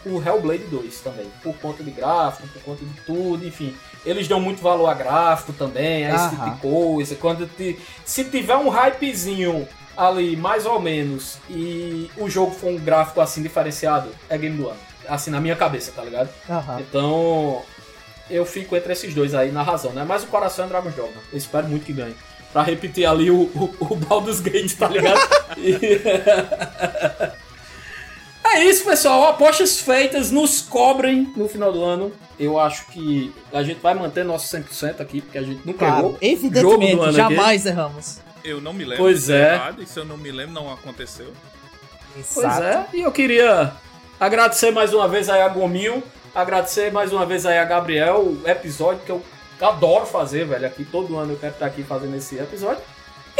[0.07, 1.27] o Hellblade 2 também.
[1.43, 3.75] Por conta de gráfico, por conta de tudo, enfim.
[4.05, 7.15] Eles dão muito valor a gráfico também, a esse tipo de coisa.
[7.17, 12.79] Quando te- se tiver um hypezinho ali, mais ou menos, e o jogo for um
[12.79, 14.79] gráfico assim diferenciado, é game do ano.
[15.09, 16.29] Assim, na minha cabeça, tá ligado?
[16.49, 16.81] Aham.
[16.81, 17.63] Então,
[18.31, 20.05] eu fico entre esses dois aí na razão, né?
[20.07, 21.21] Mas o coração é Dragon's Dogma.
[21.33, 22.15] Eu espero muito que ganhe.
[22.53, 25.19] Pra repetir ali o, o, o Baldur's Gate, tá ligado?
[25.59, 26.01] E-
[28.63, 29.25] é isso, pessoal.
[29.29, 32.13] Apostas feitas nos cobrem no final do ano.
[32.39, 35.99] Eu acho que a gente vai manter nosso 100% aqui, porque a gente nunca Claro,
[35.99, 36.11] errou.
[36.11, 37.13] Jogo do evidentemente, ano aqui.
[37.15, 38.19] jamais erramos.
[38.45, 39.55] Eu não me lembro Pois de é.
[39.55, 41.33] errado, e se eu não me lembro, não aconteceu.
[42.35, 43.73] Pois é, e eu queria
[44.19, 46.03] agradecer mais uma vez aí a Gominho,
[46.35, 49.23] agradecer mais uma vez aí a Gabriel, o episódio que eu
[49.61, 50.67] adoro fazer, velho.
[50.67, 52.83] Aqui todo ano eu quero estar aqui fazendo esse episódio.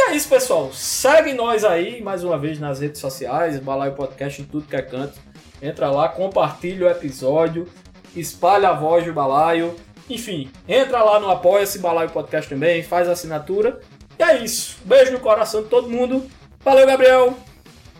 [0.05, 0.71] E é isso, pessoal.
[0.73, 4.81] Segue nós aí, mais uma vez, nas redes sociais, Balaio Podcast em tudo que é
[4.81, 5.17] canto.
[5.61, 7.67] Entra lá, compartilha o episódio,
[8.15, 9.73] espalha a voz do Balaio.
[10.09, 13.79] Enfim, entra lá no Apoia-se Balaio Podcast também, faz a assinatura.
[14.19, 14.77] E é isso.
[14.83, 16.25] Beijo no coração de todo mundo.
[16.59, 17.33] Valeu, Gabriel.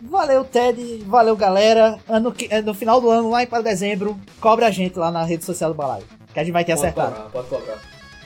[0.01, 1.03] Valeu, Ted.
[1.07, 1.97] Valeu, galera.
[2.07, 5.23] Ano que, eh, no final do ano, lá para dezembro, cobra a gente lá na
[5.23, 6.03] rede social do Balaio.
[6.33, 7.15] Que a gente vai ter Pode acertado.
[7.15, 7.77] cobrar, pode cobrar.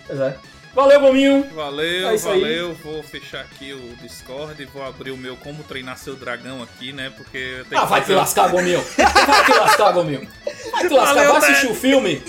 [0.07, 0.35] Pois é.
[0.77, 1.49] Valeu, Gominho.
[1.55, 2.39] Valeu, É isso aí.
[2.39, 2.75] valeu.
[2.83, 6.93] Vou fechar aqui o Discord e vou abrir o meu Como Treinar Seu Dragão aqui,
[6.93, 7.11] né?
[7.17, 8.83] Porque eu tenho Ah, vai te lascar, Gominho.
[8.95, 10.27] Vai te lascar, Gominho.
[10.71, 11.15] Vai te lascar.
[11.15, 12.21] Valeu, vai assistir o filme.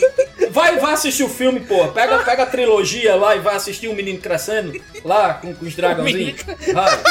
[0.51, 1.89] Vai, vai assistir o filme, pô.
[1.89, 5.77] Pega, pega a trilogia lá e vai assistir o menino crescendo lá com, com os
[5.77, 6.41] dragãozinhos.
[6.73, 7.03] Vai.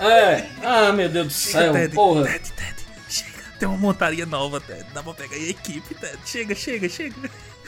[0.00, 0.46] É.
[0.64, 2.24] Ah, meu Deus do céu, Ted, porra.
[2.24, 2.74] Ted, Ted,
[3.08, 3.44] chega.
[3.60, 4.84] Tem uma montaria nova, Ted.
[4.92, 6.18] Dá pra pegar aí a equipe, Ted.
[6.26, 7.14] Chega, chega, chega.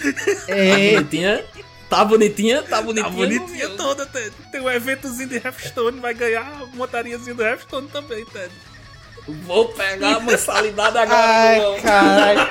[0.03, 1.45] Tá bonitinha?
[1.93, 2.63] Tá bonitinha?
[2.63, 3.05] Tá bonitinha?
[3.05, 4.33] Tá bonitinha toda, Ted.
[4.51, 8.51] Tem um eventozinho de Hearthstone, vai ganhar a montariazinha do Hearthstone também, Ted.
[9.29, 12.49] Vou pegar a mensalidade agora, Ai, caralho.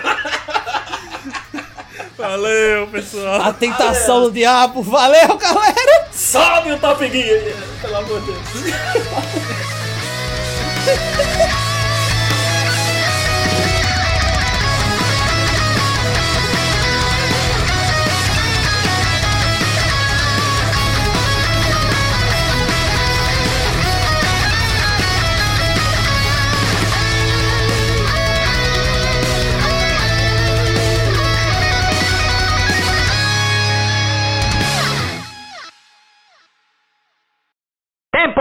[2.15, 3.41] Valeu, pessoal.
[3.41, 4.83] A tentação do diabo.
[4.83, 6.07] Valeu, galera.
[6.13, 7.41] Sobe o Top Gear,
[7.81, 8.41] pelo amor de Deus.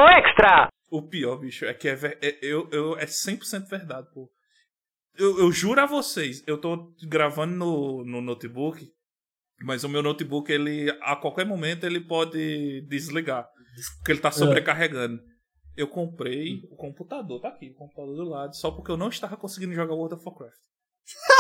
[0.08, 0.68] Extra!
[0.90, 4.30] O pior, bicho, é que é, ver- é, eu, eu, é 100% verdade, pô.
[5.16, 8.88] Eu, eu juro a vocês, eu tô gravando no, no notebook,
[9.62, 13.46] mas o meu notebook, ele, a qualquer momento, ele pode desligar.
[13.98, 15.20] Porque ele tá sobrecarregando.
[15.76, 19.36] Eu comprei o computador, tá aqui, o computador do lado, só porque eu não estava
[19.36, 20.56] conseguindo jogar World of Warcraft.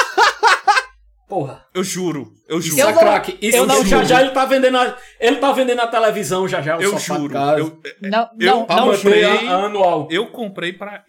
[1.30, 1.64] Porra.
[1.72, 2.76] Eu juro, eu juro.
[2.80, 3.38] Isso é craque.
[3.40, 4.04] Isso eu não já juro.
[4.08, 7.32] já ele tá vendendo a, ele tá vendendo a televisão já já o Eu juro.
[7.32, 7.60] casa.
[7.60, 10.08] Eu, Não, eu não, Pra não comprei- a- a anual.
[10.10, 11.04] Eu comprei pra.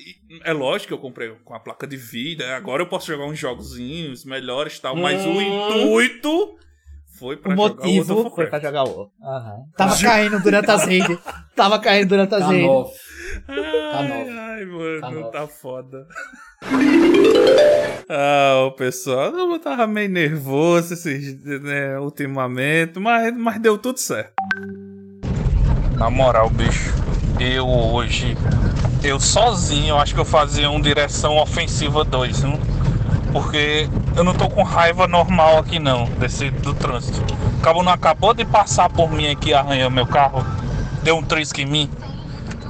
[0.45, 2.55] É lógico que eu comprei com a placa de vida.
[2.55, 4.95] Agora eu posso jogar uns jogozinhos melhores e tal.
[4.95, 5.41] Mas o Hum.
[5.41, 6.55] intuito
[7.21, 9.09] foi pra O jogar World motivo of foi pra jogar o.
[9.23, 9.57] Aham.
[9.77, 11.19] Tava caindo durante as redes.
[11.55, 12.65] Tava caindo durante as Tá redes.
[12.65, 12.91] novo.
[13.47, 14.39] Ai, novo.
[14.39, 15.31] ai, mano, Tá novo.
[15.31, 16.07] tá foda.
[18.09, 24.33] ah, o pessoal, eu tava meio nervoso esses, né, ultimamente, mas, mas deu tudo certo.
[25.97, 26.91] Na moral, bicho,
[27.39, 28.35] eu hoje,
[29.03, 32.53] eu sozinho, eu acho que eu fazia um direção ofensiva 2, viu?
[33.31, 37.21] Porque eu não tô com raiva normal aqui não, desse, do trânsito.
[37.57, 40.45] O cabo não acabou de passar por mim aqui arranhou meu carro,
[41.01, 41.89] deu um trisque em mim.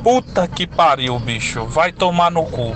[0.04, 1.66] Puta que pariu, bicho.
[1.66, 2.76] Vai tomar no cu.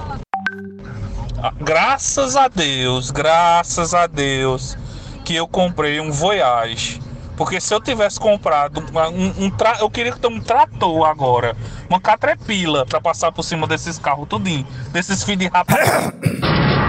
[1.42, 4.78] Ah, Graças a Deus, graças a Deus,
[5.24, 7.02] que eu comprei um Voyage.
[7.36, 9.78] Porque se eu tivesse comprado um, um tra...
[9.80, 11.56] eu queria ter um trator agora,
[11.90, 15.76] uma catrepila pra passar por cima desses carros tudinho, desses filhos de rapa.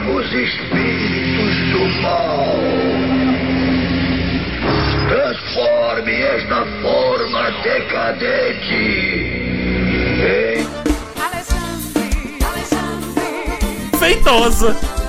[0.00, 2.56] Antigos espíritos do mal,
[5.08, 8.74] transforme esta forma decadente
[10.24, 10.64] em
[13.98, 14.99] Feitosa.